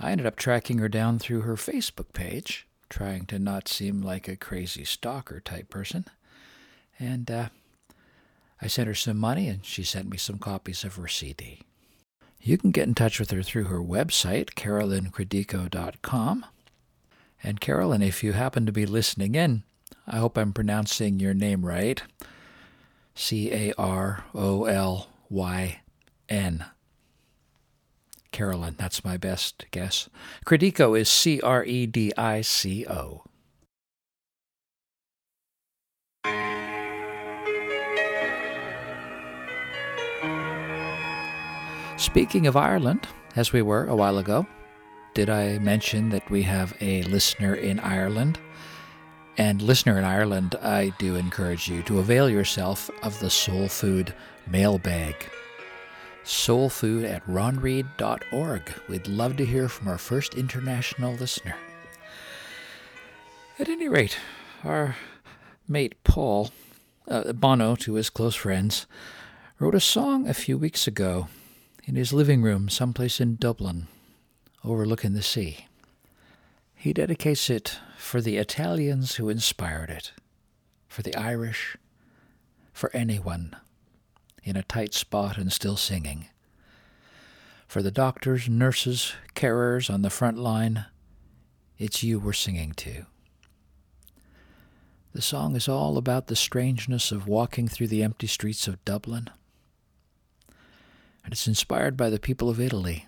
I 0.00 0.10
ended 0.10 0.26
up 0.26 0.36
tracking 0.36 0.78
her 0.78 0.88
down 0.88 1.18
through 1.18 1.42
her 1.42 1.56
Facebook 1.56 2.12
page, 2.12 2.66
trying 2.88 3.26
to 3.26 3.38
not 3.38 3.68
seem 3.68 4.00
like 4.00 4.28
a 4.28 4.36
crazy 4.36 4.84
stalker 4.84 5.40
type 5.40 5.68
person. 5.68 6.06
And 6.98 7.30
uh, 7.30 7.48
I 8.60 8.66
sent 8.66 8.88
her 8.88 8.94
some 8.94 9.18
money, 9.18 9.48
and 9.48 9.64
she 9.64 9.82
sent 9.82 10.08
me 10.08 10.16
some 10.16 10.38
copies 10.38 10.84
of 10.84 10.96
her 10.96 11.08
CD. 11.08 11.60
You 12.40 12.58
can 12.58 12.70
get 12.70 12.88
in 12.88 12.94
touch 12.94 13.20
with 13.20 13.30
her 13.30 13.42
through 13.42 13.64
her 13.64 13.80
website, 13.80 14.54
carolyncredico.com. 14.54 16.46
And 17.44 17.60
Carolyn, 17.60 18.02
if 18.02 18.24
you 18.24 18.32
happen 18.32 18.66
to 18.66 18.72
be 18.72 18.86
listening 18.86 19.34
in, 19.34 19.62
I 20.06 20.18
hope 20.18 20.36
I'm 20.36 20.52
pronouncing 20.52 21.20
your 21.20 21.34
name 21.34 21.64
right. 21.64 22.02
C 23.14 23.52
A 23.52 23.72
R 23.78 24.24
O 24.34 24.64
L 24.64 25.08
Y 25.28 25.80
N. 26.28 26.64
Carolyn, 28.32 28.74
that's 28.78 29.04
my 29.04 29.16
best 29.16 29.66
guess. 29.70 30.08
Credico 30.44 30.98
is 30.98 31.08
C 31.08 31.40
R 31.40 31.64
E 31.64 31.86
D 31.86 32.12
I 32.16 32.40
C 32.40 32.86
O. 32.86 33.22
Speaking 41.96 42.48
of 42.48 42.56
Ireland, 42.56 43.06
as 43.36 43.52
we 43.52 43.62
were 43.62 43.86
a 43.86 43.94
while 43.94 44.18
ago, 44.18 44.44
did 45.14 45.30
I 45.30 45.58
mention 45.58 46.08
that 46.08 46.28
we 46.30 46.42
have 46.42 46.74
a 46.80 47.02
listener 47.04 47.54
in 47.54 47.78
Ireland? 47.78 48.40
And 49.38 49.62
listener 49.62 49.98
in 49.98 50.04
Ireland, 50.04 50.56
I 50.60 50.92
do 50.98 51.16
encourage 51.16 51.68
you 51.68 51.82
to 51.84 52.00
avail 52.00 52.28
yourself 52.28 52.90
of 53.02 53.18
the 53.20 53.30
Soul 53.30 53.68
Food 53.68 54.14
mailbag. 54.46 55.14
Soulfood 56.24 57.08
at 57.08 57.26
ronreed.org. 57.26 58.72
We'd 58.88 59.08
love 59.08 59.36
to 59.36 59.44
hear 59.44 59.68
from 59.68 59.88
our 59.88 59.98
first 59.98 60.34
international 60.34 61.14
listener. 61.14 61.56
At 63.58 63.68
any 63.68 63.88
rate, 63.88 64.16
our 64.64 64.96
mate 65.68 65.94
Paul, 66.04 66.50
uh, 67.08 67.32
Bono 67.32 67.74
to 67.76 67.94
his 67.94 68.10
close 68.10 68.34
friends, 68.34 68.86
wrote 69.58 69.74
a 69.74 69.80
song 69.80 70.28
a 70.28 70.34
few 70.34 70.56
weeks 70.56 70.86
ago 70.86 71.28
in 71.84 71.96
his 71.96 72.12
living 72.12 72.42
room 72.42 72.68
someplace 72.68 73.20
in 73.20 73.36
Dublin, 73.36 73.88
overlooking 74.64 75.14
the 75.14 75.22
sea. 75.22 75.66
He 76.74 76.92
dedicates 76.92 77.50
it 77.50 77.78
for 77.96 78.20
the 78.20 78.36
Italians 78.36 79.16
who 79.16 79.28
inspired 79.28 79.90
it, 79.90 80.12
for 80.88 81.02
the 81.02 81.14
Irish, 81.16 81.76
for 82.72 82.90
anyone 82.94 83.56
in 84.44 84.56
a 84.56 84.62
tight 84.62 84.94
spot 84.94 85.38
and 85.38 85.52
still 85.52 85.76
singing, 85.76 86.26
for 87.66 87.82
the 87.82 87.90
doctors, 87.90 88.48
nurses, 88.48 89.14
carers 89.34 89.92
on 89.92 90.02
the 90.02 90.10
front 90.10 90.38
line. 90.38 90.86
It's 91.78 92.02
you 92.02 92.18
we're 92.18 92.32
singing 92.32 92.72
to. 92.72 93.06
The 95.14 95.22
song 95.22 95.56
is 95.56 95.68
all 95.68 95.98
about 95.98 96.26
the 96.26 96.36
strangeness 96.36 97.12
of 97.12 97.28
walking 97.28 97.68
through 97.68 97.88
the 97.88 98.02
empty 98.02 98.26
streets 98.26 98.66
of 98.66 98.82
Dublin. 98.84 99.28
And 101.24 101.32
it's 101.32 101.46
inspired 101.46 101.96
by 101.96 102.08
the 102.10 102.18
people 102.18 102.48
of 102.48 102.60
Italy, 102.60 103.06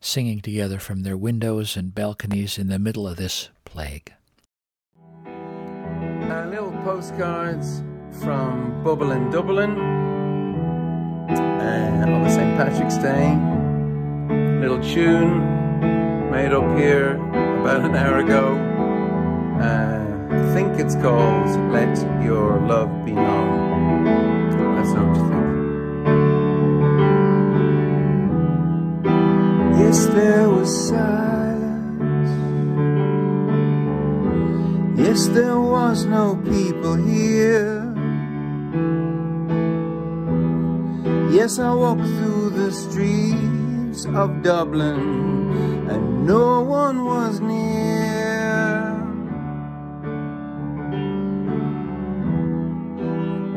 singing 0.00 0.40
together 0.40 0.78
from 0.78 1.02
their 1.02 1.16
windows 1.16 1.76
and 1.76 1.94
balconies 1.94 2.58
in 2.58 2.68
the 2.68 2.78
middle 2.78 3.08
of 3.08 3.16
this 3.16 3.48
plague. 3.64 4.12
Uh, 5.26 6.46
little 6.50 6.72
postcards 6.84 7.82
from 8.22 8.82
Bubble 8.84 9.12
in 9.12 9.30
Dublin 9.30 10.21
Patrick's 12.62 12.98
Day. 12.98 13.34
Little 14.60 14.80
tune 14.80 16.30
made 16.30 16.52
up 16.52 16.78
here 16.78 17.16
about 17.60 17.84
an 17.84 17.96
hour 17.96 18.18
ago. 18.18 18.54
Uh, 19.60 20.06
I 20.30 20.54
think 20.54 20.78
it's 20.78 20.94
called 20.94 21.48
Let 21.72 21.98
Your 22.22 22.60
Love 22.60 23.04
Be 23.04 23.14
Known. 23.14 24.04
Let's 24.76 24.90
what 24.90 25.16
you 25.16 25.24
think. 25.32 25.50
Yes, 29.80 30.06
there 30.14 30.48
was 30.48 30.88
silence. 30.88 32.30
Yes, 35.00 35.26
there 35.26 35.58
was 35.58 36.04
no 36.04 36.36
people 36.44 36.94
here. 36.94 37.82
Yes, 41.32 41.58
I 41.58 41.74
walked 41.74 42.02
through 42.02 42.31
the 42.62 42.70
streets 42.70 44.06
of 44.06 44.40
Dublin 44.42 45.88
and 45.90 46.26
no 46.26 46.60
one 46.60 47.04
was 47.04 47.40
near. 47.40 48.82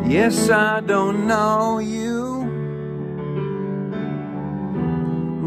Yes, 0.08 0.50
I 0.50 0.80
don't 0.82 1.28
know 1.28 1.78
you. 1.78 2.46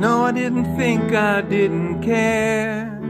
No, 0.05 0.25
I 0.27 0.31
didn't 0.31 0.77
think 0.77 1.13
I 1.13 1.41
didn't 1.41 2.03
care. 2.03 3.01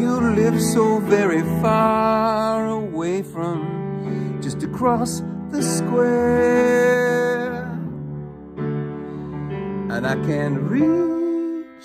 You 0.00 0.12
live 0.40 0.58
so 0.62 0.98
very 1.00 1.42
far 1.60 2.66
away 2.68 3.22
from 3.22 4.38
just 4.40 4.62
across 4.62 5.20
And 9.94 10.06
I 10.06 10.14
can't 10.26 10.58
reach, 10.58 11.84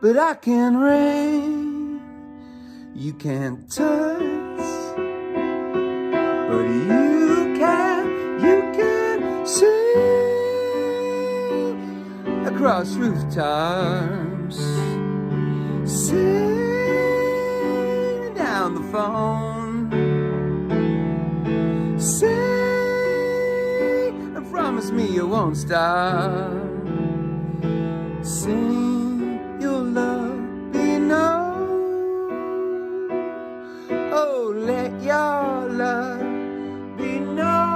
but 0.00 0.18
I 0.18 0.34
can 0.34 0.76
rain. 0.76 2.00
You 2.94 3.12
can't 3.14 3.70
touch 3.70 4.62
but 6.52 6.68
you 6.68 7.56
can, 7.58 8.04
you 8.44 8.60
can 8.76 9.46
sing 9.46 9.66
across 12.46 12.94
rooftops, 12.96 14.58
sing 15.86 16.34
down 18.34 18.74
the 18.74 18.82
phone, 18.92 19.90
sing 21.98 22.41
me 24.92 25.06
you 25.06 25.26
won't 25.26 25.56
stop, 25.56 26.52
sing 28.22 29.58
your 29.60 29.82
love 29.82 30.72
be 30.72 30.98
known. 30.98 31.50
Oh, 34.12 34.52
let 34.54 34.92
your 35.02 35.68
love 35.70 36.20
be 36.98 37.18
known. 37.20 37.72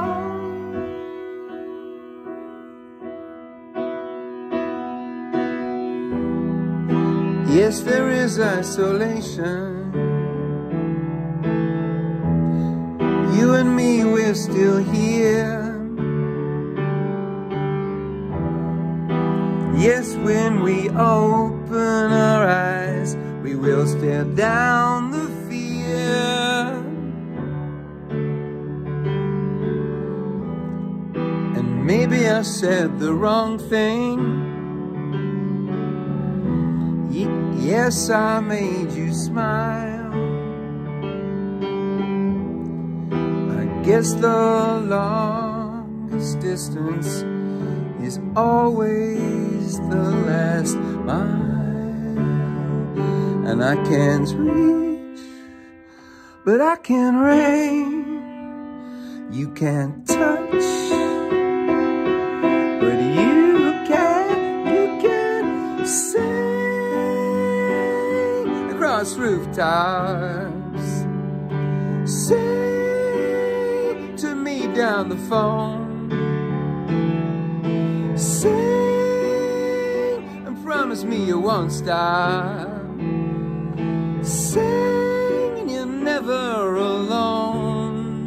Yes, 7.48 7.80
there 7.80 8.10
is 8.10 8.38
isolation. 8.38 9.75
Yes, 37.96 38.10
I 38.10 38.40
made 38.40 38.92
you 38.92 39.12
smile. 39.14 40.12
I 43.60 43.64
guess 43.84 44.12
the 44.12 44.84
longest 44.84 46.40
distance 46.40 47.24
is 48.02 48.20
always 48.36 49.78
the 49.88 50.10
last 50.28 50.76
mile. 51.08 51.46
And 53.48 53.64
I 53.64 53.76
can't 53.88 54.30
reach, 54.36 55.20
but 56.44 56.60
I 56.60 56.76
can 56.76 57.16
rain. 57.16 58.04
You 59.32 59.48
can't 59.54 60.06
touch, 60.06 61.05
across 69.06 69.18
rooftops. 69.18 71.04
Sing 72.10 74.16
to 74.16 74.34
me 74.34 74.66
down 74.74 75.08
the 75.08 75.16
phone. 75.28 76.10
Sing 78.16 78.52
and 80.46 80.64
promise 80.64 81.04
me 81.04 81.24
you 81.24 81.38
won't 81.38 81.70
stop. 81.72 82.68
Sing 84.22 85.68
you're 85.68 85.86
never 85.86 86.76
alone. 86.76 88.26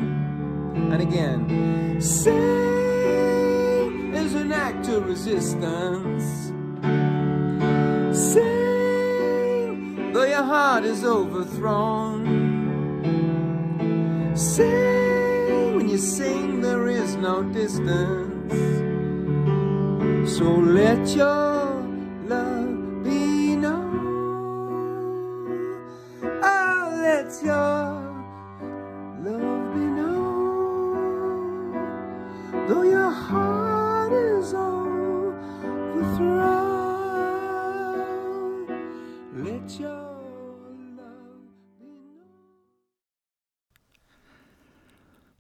And 0.92 1.02
again, 1.02 2.02
sing 2.02 4.14
is 4.14 4.36
an 4.36 4.52
act 4.52 4.88
of 4.88 5.08
resistance. 5.08 6.49
Though 10.20 10.26
your 10.26 10.44
heart 10.44 10.84
is 10.84 11.06
overthrown. 11.06 12.26
Sing 14.36 15.76
when 15.78 15.88
you 15.88 15.98
sing, 15.98 16.60
there 16.60 16.90
is 16.90 17.16
no 17.16 17.42
distance. 17.44 18.54
So 20.36 20.44
let 20.44 21.08
your 21.16 21.59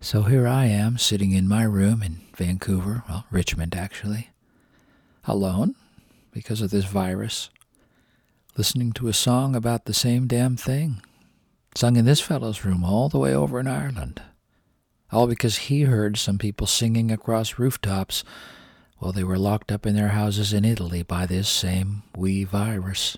So 0.10 0.24
here 0.24 0.48
I 0.48 0.66
am 0.66 0.98
sitting 0.98 1.34
in 1.34 1.48
my 1.48 1.62
room 1.62 2.02
in 2.02 2.22
Vancouver, 2.36 3.04
well, 3.08 3.28
Richmond 3.30 3.76
actually, 3.76 4.32
alone 5.26 5.76
because 6.32 6.62
of 6.62 6.72
this 6.72 6.86
virus, 6.86 7.52
listening 8.58 8.92
to 8.94 9.08
a 9.08 9.14
song 9.14 9.56
about 9.56 9.86
the 9.86 9.94
same 9.94 10.26
damn 10.26 10.58
thing. 10.58 11.04
Sung 11.76 11.96
in 11.96 12.06
this 12.06 12.22
fellow's 12.22 12.66
room 12.66 12.84
all 12.84 13.08
the 13.08 13.20
way 13.20 13.36
over 13.36 13.60
in 13.60 13.68
Ireland. 13.68 14.20
All 15.12 15.28
because 15.28 15.58
he 15.58 15.84
heard 15.84 16.18
some 16.18 16.40
people 16.40 16.66
singing 16.66 17.12
across 17.12 17.60
rooftops 17.60 18.24
while 18.98 19.12
they 19.12 19.24
were 19.24 19.38
locked 19.38 19.72
up 19.72 19.86
in 19.86 19.96
their 19.96 20.08
houses 20.08 20.54
in 20.54 20.66
Italy 20.66 21.04
by 21.04 21.28
this 21.28 21.48
same 21.48 22.02
wee 22.18 22.46
virus. 22.46 23.16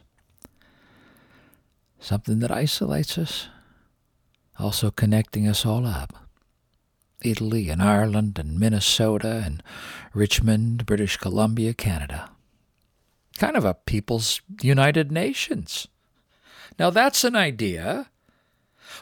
Something 2.01 2.39
that 2.39 2.51
isolates 2.51 3.17
us, 3.17 3.47
also 4.59 4.91
connecting 4.91 5.47
us 5.47 5.65
all 5.65 5.85
up. 5.85 6.20
Italy 7.23 7.69
and 7.69 7.81
Ireland 7.81 8.37
and 8.39 8.59
Minnesota 8.59 9.43
and 9.45 9.63
Richmond, 10.13 10.85
British 10.85 11.17
Columbia, 11.17 11.73
Canada. 11.73 12.31
Kind 13.37 13.55
of 13.55 13.65
a 13.65 13.73
People's 13.73 14.41
United 14.61 15.11
Nations. 15.11 15.87
Now 16.77 16.89
that's 16.89 17.23
an 17.23 17.35
idea. 17.35 18.09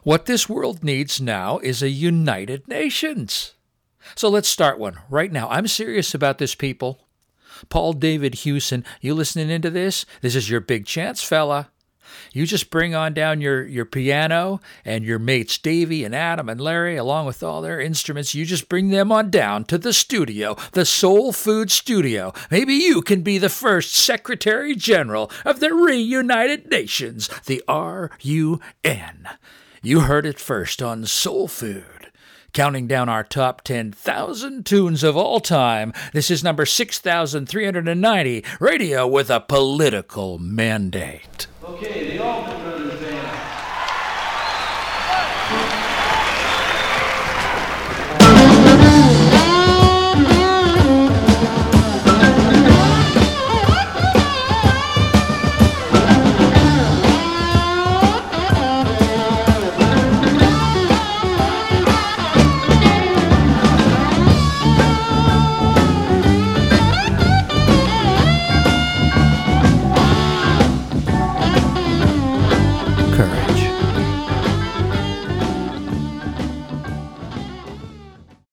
What 0.03 0.25
this 0.25 0.47
world 0.47 0.83
needs 0.83 1.19
now 1.19 1.59
is 1.59 1.81
a 1.81 1.89
United 1.89 2.67
Nations. 2.67 3.55
So 4.15 4.29
let's 4.29 4.47
start 4.47 4.79
one 4.79 4.99
right 5.09 5.31
now. 5.31 5.49
I'm 5.49 5.67
serious 5.67 6.13
about 6.13 6.37
this, 6.37 6.55
people. 6.55 7.07
Paul 7.67 7.93
David 7.93 8.35
Hewson, 8.35 8.85
you 9.01 9.13
listening 9.13 9.49
into 9.49 9.69
this? 9.69 10.05
This 10.21 10.35
is 10.35 10.49
your 10.49 10.61
big 10.61 10.85
chance, 10.85 11.21
fella. 11.23 11.69
You 12.33 12.45
just 12.45 12.69
bring 12.69 12.95
on 12.95 13.13
down 13.13 13.41
your, 13.41 13.65
your 13.65 13.85
piano 13.85 14.59
and 14.85 15.03
your 15.03 15.19
mates 15.19 15.57
Davy 15.57 16.03
and 16.03 16.15
Adam 16.15 16.49
and 16.49 16.61
Larry, 16.61 16.97
along 16.97 17.25
with 17.25 17.43
all 17.43 17.61
their 17.61 17.79
instruments. 17.79 18.35
You 18.35 18.45
just 18.45 18.69
bring 18.69 18.89
them 18.89 19.11
on 19.11 19.29
down 19.29 19.65
to 19.65 19.77
the 19.77 19.93
studio, 19.93 20.55
the 20.73 20.85
Soul 20.85 21.33
Food 21.33 21.71
Studio. 21.71 22.33
Maybe 22.51 22.73
you 22.75 23.01
can 23.01 23.21
be 23.21 23.37
the 23.37 23.49
first 23.49 23.93
Secretary 23.93 24.75
General 24.75 25.31
of 25.45 25.59
the 25.59 25.73
Reunited 25.73 26.69
Nations, 26.69 27.29
the 27.45 27.63
R-U-N. 27.67 29.29
You 29.81 30.01
heard 30.01 30.25
it 30.25 30.39
first 30.39 30.81
on 30.81 31.05
Soul 31.05 31.47
Food 31.47 31.99
counting 32.53 32.87
down 32.87 33.09
our 33.09 33.23
top 33.23 33.61
10,000 33.63 34.65
tunes 34.65 35.03
of 35.03 35.15
all 35.15 35.39
time. 35.39 35.93
This 36.13 36.31
is 36.31 36.43
number 36.43 36.65
6,390, 36.65 38.43
radio 38.59 39.07
with 39.07 39.29
a 39.29 39.39
political 39.39 40.39
mandate. 40.39 41.47
Okay, 41.73 42.17
the 42.17 42.23
Allman 42.23 42.61
brothers. 42.63 42.88